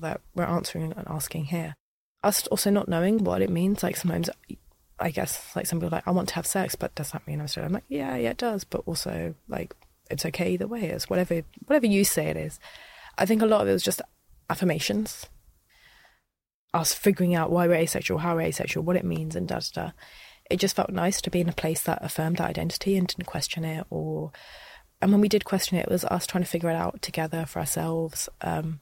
that 0.01 0.21
we're 0.35 0.45
answering 0.45 0.93
and 0.97 1.09
asking 1.09 1.47
here. 1.47 1.75
Us 2.23 2.47
also 2.47 2.71
not 2.71 2.89
knowing 2.89 3.25
what 3.25 3.43
it 3.43 3.51
means. 3.51 3.83
Like 3.83 3.97
sometimes, 3.97 4.31
I 5.05 5.11
guess, 5.11 5.55
like 5.55 5.67
some 5.67 5.79
people 5.81 5.91
like, 5.91 6.09
I 6.09 6.13
want 6.13 6.29
to 6.31 6.35
have 6.37 6.47
sex, 6.47 6.75
but 6.75 6.95
does 6.95 7.11
that 7.11 7.27
mean 7.27 7.41
I'm 7.41 7.47
straight? 7.47 7.65
I'm 7.65 7.73
like, 7.73 7.85
yeah, 7.89 8.17
yeah, 8.17 8.31
it 8.31 8.39
does. 8.39 8.65
But 8.65 8.83
also, 8.87 9.35
like, 9.49 9.77
it's 10.11 10.25
okay 10.25 10.53
either 10.53 10.67
way. 10.67 10.85
It's 10.85 11.11
whatever, 11.11 11.43
whatever 11.67 11.87
you 11.87 12.05
say 12.05 12.27
it 12.29 12.39
is. 12.39 12.59
I 13.19 13.27
think 13.27 13.43
a 13.43 13.47
lot 13.47 13.61
of 13.61 13.69
it 13.69 13.73
was 13.73 13.83
just 13.83 14.01
affirmations. 14.49 15.27
Us 16.73 16.95
figuring 16.95 17.35
out 17.35 17.51
why 17.51 17.69
we're 17.69 17.75
asexual, 17.75 18.19
how 18.19 18.35
we're 18.35 18.43
asexual, 18.43 18.83
what 18.83 18.97
it 18.97 19.05
means, 19.05 19.37
and 19.37 19.47
da 19.47 19.61
da 19.61 19.67
da. 19.75 19.91
It 20.51 20.57
just 20.57 20.75
felt 20.75 20.91
nice 20.91 21.21
to 21.21 21.31
be 21.31 21.41
in 21.41 21.51
a 21.51 21.53
place 21.53 21.83
that 21.83 22.03
affirmed 22.03 22.39
that 22.39 22.49
identity 22.49 22.97
and 22.97 23.07
didn't 23.07 23.27
question 23.27 23.65
it 23.65 23.87
or 23.91 24.33
and 25.05 25.13
when 25.13 25.21
we 25.21 25.29
did 25.29 25.45
question 25.45 25.77
it, 25.77 25.83
it 25.83 25.91
was 25.91 26.07
us 26.07 26.27
trying 26.27 26.45
to 26.45 26.49
figure 26.49 26.71
it 26.71 26.77
out 26.77 27.03
together 27.03 27.45
for 27.45 27.59
ourselves. 27.59 28.27
Um, 28.41 28.81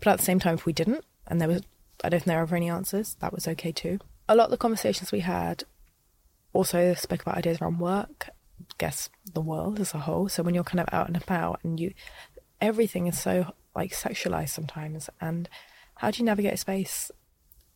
but 0.00 0.08
at 0.08 0.18
the 0.18 0.24
same 0.24 0.40
time, 0.40 0.54
if 0.54 0.66
we 0.66 0.72
didn't, 0.72 1.04
and 1.28 1.40
there 1.40 1.46
was, 1.46 1.62
I 2.02 2.08
don't 2.08 2.18
think 2.18 2.26
there 2.26 2.38
were 2.38 2.42
ever 2.42 2.56
any 2.56 2.68
answers, 2.68 3.16
that 3.20 3.32
was 3.32 3.46
okay 3.46 3.70
too. 3.70 4.00
A 4.30 4.34
lot 4.34 4.44
of 4.44 4.50
the 4.50 4.56
conversations 4.56 5.12
we 5.12 5.20
had 5.20 5.64
also 6.52 6.94
spoke 6.94 7.22
about 7.22 7.36
ideas 7.36 7.60
around 7.60 7.78
work, 7.78 8.28
I 8.28 8.74
guess 8.78 9.10
the 9.32 9.40
world 9.40 9.80
as 9.80 9.92
a 9.92 9.98
whole. 9.98 10.28
So 10.28 10.42
when 10.42 10.54
you're 10.54 10.64
kind 10.64 10.80
of 10.80 10.88
out 10.92 11.08
and 11.08 11.16
about 11.16 11.60
and 11.62 11.78
you, 11.78 11.92
everything 12.60 13.06
is 13.06 13.18
so 13.18 13.52
like 13.74 13.92
sexualized 13.92 14.50
sometimes. 14.50 15.10
And 15.20 15.48
how 15.96 16.10
do 16.10 16.18
you 16.18 16.24
navigate 16.24 16.54
a 16.54 16.56
space 16.56 17.10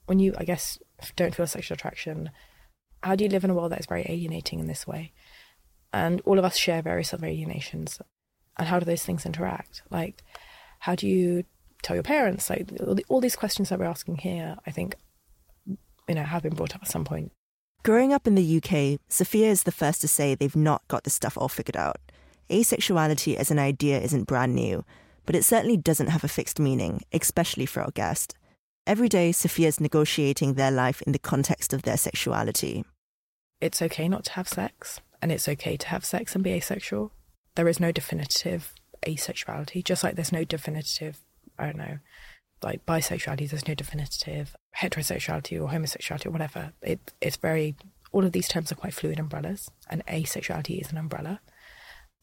when 0.06 0.18
you, 0.18 0.34
I 0.38 0.44
guess, 0.44 0.78
don't 1.16 1.34
feel 1.34 1.46
sexual 1.46 1.75
attraction? 1.75 2.30
How 3.02 3.16
do 3.16 3.25
you 3.25 3.30
live 3.30 3.44
in 3.44 3.50
a 3.50 3.54
world 3.54 3.73
that 3.73 3.80
is 3.80 3.87
very 3.87 4.06
alienating 4.08 4.61
in 4.61 4.66
this 4.66 4.86
way? 4.86 5.12
and 5.95 6.21
all 6.25 6.38
of 6.38 6.45
us 6.45 6.56
share 6.56 6.82
various 6.82 7.14
other 7.14 7.26
alienations 7.26 8.00
and 8.58 8.69
how 8.69 8.78
do 8.78 8.84
those 8.84 9.04
things 9.04 9.25
interact 9.25 9.82
like 9.90 10.23
how 10.80 10.95
do 10.95 11.08
you 11.08 11.45
tell 11.82 11.97
your 11.97 12.02
parents 12.02 12.50
like 12.50 12.69
all 13.08 13.21
these 13.21 13.36
questions 13.36 13.69
that 13.69 13.78
we're 13.78 13.84
asking 13.84 14.17
here 14.17 14.56
i 14.67 14.71
think 14.71 14.97
you 16.08 16.14
know 16.14 16.23
have 16.23 16.43
been 16.43 16.54
brought 16.54 16.75
up 16.75 16.82
at 16.82 16.90
some 16.90 17.04
point. 17.04 17.32
Growing 17.82 18.12
up 18.12 18.26
in 18.26 18.34
the 18.34 18.56
uk 18.56 19.00
sophia 19.08 19.50
is 19.50 19.64
the 19.64 19.73
first 19.73 20.00
to 20.00 20.08
say 20.08 20.34
they've 20.34 20.56
not 20.56 20.86
got 20.88 21.04
this 21.04 21.14
stuff 21.14 21.36
all 21.36 21.49
figured 21.49 21.76
out. 21.76 21.99
Asexuality 22.50 23.36
as 23.36 23.50
an 23.50 23.58
idea 23.58 24.00
isn't 24.00 24.25
brand 24.25 24.54
new 24.54 24.84
but 25.26 25.34
it 25.34 25.45
certainly 25.45 25.76
doesn't 25.76 26.08
have 26.08 26.25
a 26.25 26.28
fixed 26.28 26.58
meaning 26.58 27.00
especially 27.12 27.67
for 27.67 27.82
our 27.82 27.90
guest. 27.90 28.34
Every 28.86 29.08
day 29.08 29.32
sophia's 29.32 29.80
negotiating 29.80 30.54
their 30.54 30.71
life 30.71 31.00
in 31.02 31.12
the 31.12 31.19
context 31.19 31.73
of 31.73 31.82
their 31.82 31.97
sexuality. 31.97 32.84
It's 33.60 33.80
okay 33.80 34.08
not 34.08 34.25
to 34.25 34.32
have 34.32 34.49
sex 34.49 35.00
and 35.23 35.32
it's 35.32 35.49
okay 35.49 35.76
to 35.78 35.88
have 35.88 36.04
sex 36.04 36.34
and 36.34 36.45
be 36.45 36.52
asexual. 36.52 37.12
There 37.54 37.69
is 37.69 37.80
no 37.80 37.93
definitive 37.93 38.75
asexuality, 39.06 39.82
just 39.82 40.04
like 40.04 40.17
there's 40.17 40.32
no 40.32 40.45
definitive, 40.45 41.21
I 41.58 41.67
don't 41.67 41.78
know, 41.78 41.99
like 42.62 42.84
bisexuality, 42.84 43.49
there's 43.49 43.69
no 43.69 43.75
definitive 43.75 44.56
heterosexuality 44.80 45.60
or 45.60 45.69
homosexuality 45.69 46.26
or 46.26 46.30
whatever. 46.30 46.73
It, 46.82 47.13
it's 47.21 47.37
very, 47.37 47.76
all 48.13 48.25
of 48.25 48.32
these 48.32 48.49
terms 48.49 48.73
are 48.73 48.76
quite 48.76 48.95
fluid 48.95 49.19
umbrellas, 49.19 49.71
and 49.89 50.04
asexuality 50.06 50.80
is 50.80 50.91
an 50.91 50.99
umbrella. 50.99 51.41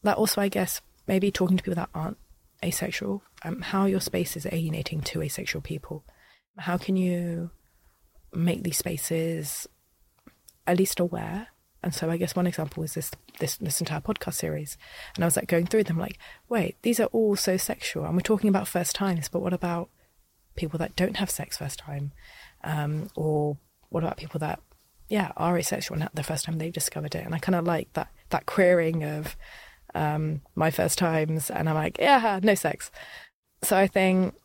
That 0.03 0.17
also, 0.17 0.41
I 0.41 0.47
guess, 0.47 0.81
maybe 1.07 1.31
talking 1.31 1.57
to 1.57 1.63
people 1.63 1.75
that 1.75 1.89
aren't 1.93 2.17
asexual, 2.63 3.23
um, 3.43 3.61
how 3.61 3.85
your 3.85 4.01
space 4.01 4.35
is 4.35 4.45
alienating 4.45 5.01
to 5.01 5.21
asexual 5.21 5.61
people. 5.61 6.03
How 6.57 6.77
can 6.77 6.95
you 6.95 7.51
make 8.33 8.63
these 8.63 8.77
spaces 8.77 9.67
at 10.67 10.77
least 10.77 10.99
aware 10.99 11.47
and 11.83 11.93
so 11.93 12.09
I 12.09 12.17
guess 12.17 12.35
one 12.35 12.47
example 12.47 12.81
was 12.81 12.93
this 12.93 13.11
this 13.39 13.57
this 13.57 13.79
entire 13.79 14.01
podcast 14.01 14.35
series. 14.35 14.77
And 15.15 15.23
I 15.23 15.27
was 15.27 15.35
like 15.35 15.47
going 15.47 15.65
through 15.65 15.85
them 15.85 15.97
like, 15.97 16.19
wait, 16.47 16.75
these 16.83 16.99
are 16.99 17.05
all 17.05 17.35
so 17.35 17.57
sexual. 17.57 18.05
And 18.05 18.15
we're 18.15 18.21
talking 18.21 18.49
about 18.49 18.67
first 18.67 18.95
times, 18.95 19.29
but 19.29 19.41
what 19.41 19.53
about 19.53 19.89
people 20.55 20.77
that 20.79 20.95
don't 20.95 21.17
have 21.17 21.29
sex 21.29 21.57
first 21.57 21.79
time? 21.79 22.11
Um, 22.63 23.09
or 23.15 23.57
what 23.89 24.03
about 24.03 24.17
people 24.17 24.39
that 24.39 24.59
yeah, 25.09 25.33
are 25.35 25.57
asexual 25.57 25.99
and 25.99 26.09
the 26.13 26.23
first 26.23 26.45
time 26.45 26.57
they've 26.57 26.71
discovered 26.71 27.15
it? 27.15 27.25
And 27.25 27.35
I 27.35 27.39
kind 27.39 27.55
of 27.55 27.65
like 27.65 27.91
that 27.93 28.09
that 28.29 28.45
querying 28.45 29.03
of 29.03 29.35
um, 29.93 30.41
my 30.55 30.71
first 30.71 30.97
times 30.97 31.49
and 31.49 31.67
I'm 31.67 31.75
like, 31.75 31.97
yeah, 31.99 32.39
no 32.41 32.55
sex. 32.55 32.91
So 33.61 33.77
I 33.77 33.87
think 33.87 34.35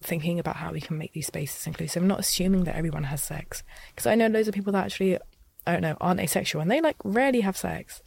thinking 0.00 0.38
about 0.38 0.56
how 0.56 0.70
we 0.70 0.80
can 0.80 0.96
make 0.96 1.12
these 1.12 1.26
spaces 1.26 1.66
inclusive, 1.66 2.04
not 2.04 2.20
assuming 2.20 2.62
that 2.64 2.76
everyone 2.76 3.04
has 3.04 3.22
sex. 3.22 3.64
Because 3.90 4.06
I 4.06 4.14
know 4.14 4.28
loads 4.28 4.46
of 4.46 4.54
people 4.54 4.72
that 4.72 4.84
actually 4.84 5.18
I 5.66 5.72
don't 5.72 5.82
know, 5.82 5.96
aren't 6.00 6.20
asexual 6.20 6.62
and 6.62 6.70
they 6.70 6.80
like 6.80 6.96
rarely 7.04 7.40
have 7.40 7.56
sex. 7.56 8.02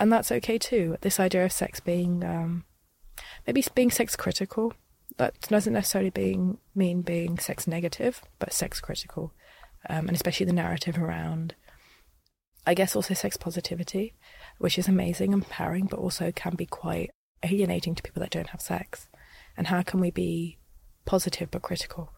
And 0.00 0.12
that's 0.12 0.32
okay 0.32 0.58
too. 0.58 0.96
This 1.00 1.20
idea 1.20 1.44
of 1.44 1.52
sex 1.52 1.80
being 1.80 2.24
um, 2.24 2.64
maybe 3.46 3.64
being 3.74 3.90
sex 3.90 4.16
critical. 4.16 4.74
That 5.18 5.40
doesn't 5.42 5.72
necessarily 5.72 6.10
being 6.10 6.58
mean 6.74 7.02
being 7.02 7.38
sex 7.38 7.66
negative, 7.66 8.22
but 8.38 8.52
sex 8.52 8.80
critical. 8.80 9.34
Um, 9.88 10.08
and 10.08 10.16
especially 10.16 10.46
the 10.46 10.52
narrative 10.52 10.98
around 10.98 11.54
I 12.68 12.74
guess 12.74 12.94
also 12.94 13.14
sex 13.14 13.38
positivity, 13.38 14.12
which 14.58 14.78
is 14.78 14.88
amazing 14.88 15.32
and 15.32 15.42
empowering, 15.42 15.86
but 15.86 15.98
also 15.98 16.30
can 16.30 16.54
be 16.54 16.66
quite 16.66 17.10
alienating 17.42 17.94
to 17.94 18.02
people 18.02 18.20
that 18.20 18.28
don't 18.30 18.48
have 18.48 18.60
sex. 18.60 19.08
And 19.56 19.68
how 19.68 19.80
can 19.80 20.00
we 20.00 20.10
be 20.10 20.58
positive 21.06 21.50
but 21.50 21.62
critical? 21.62 22.12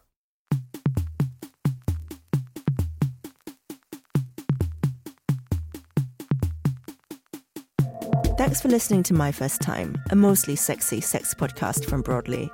Thanks 8.37 8.61
for 8.61 8.69
listening 8.69 9.05
to 9.05 9.15
My 9.15 9.31
First 9.31 9.61
Time, 9.61 10.03
a 10.11 10.17
mostly 10.17 10.57
sexy 10.57 11.01
sex 11.01 11.33
podcast 11.33 11.85
from 11.85 12.03
Broadly. 12.03 12.51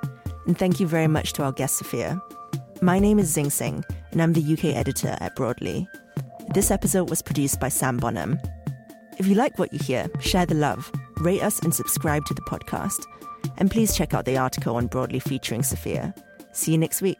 And 0.47 0.57
thank 0.57 0.79
you 0.79 0.87
very 0.87 1.07
much 1.07 1.33
to 1.33 1.43
our 1.43 1.51
guest, 1.51 1.77
Sophia. 1.77 2.19
My 2.81 2.99
name 2.99 3.19
is 3.19 3.27
Zing 3.27 3.47
Tsjeng, 3.47 3.83
and 4.11 4.21
I'm 4.21 4.31
the 4.31 4.53
UK 4.53 4.75
editor 4.75 5.17
at 5.19 5.35
Broadly. 5.35 5.87
This 6.53 6.71
episode 6.71 7.09
was 7.09 7.21
produced 7.21 7.59
by 7.59 7.67
Sam 7.67 7.97
Bonham. 7.97 8.39
If 9.17 9.27
you 9.27 9.35
like 9.35 9.59
what 9.59 9.73
you 9.73 9.79
hear, 9.79 10.07
share 10.21 10.45
the 10.45 10.55
love, 10.55 10.89
rate 11.17 11.43
us, 11.43 11.59
and 11.59 11.75
subscribe 11.75 12.25
to 12.25 12.33
the 12.33 12.41
podcast. 12.41 13.05
And 13.57 13.69
please 13.69 13.95
check 13.95 14.13
out 14.13 14.23
the 14.23 14.37
article 14.37 14.77
on 14.77 14.87
Broadly 14.87 15.19
featuring 15.19 15.63
Sophia. 15.63 16.15
See 16.53 16.71
you 16.71 16.77
next 16.77 17.01
week. 17.01 17.19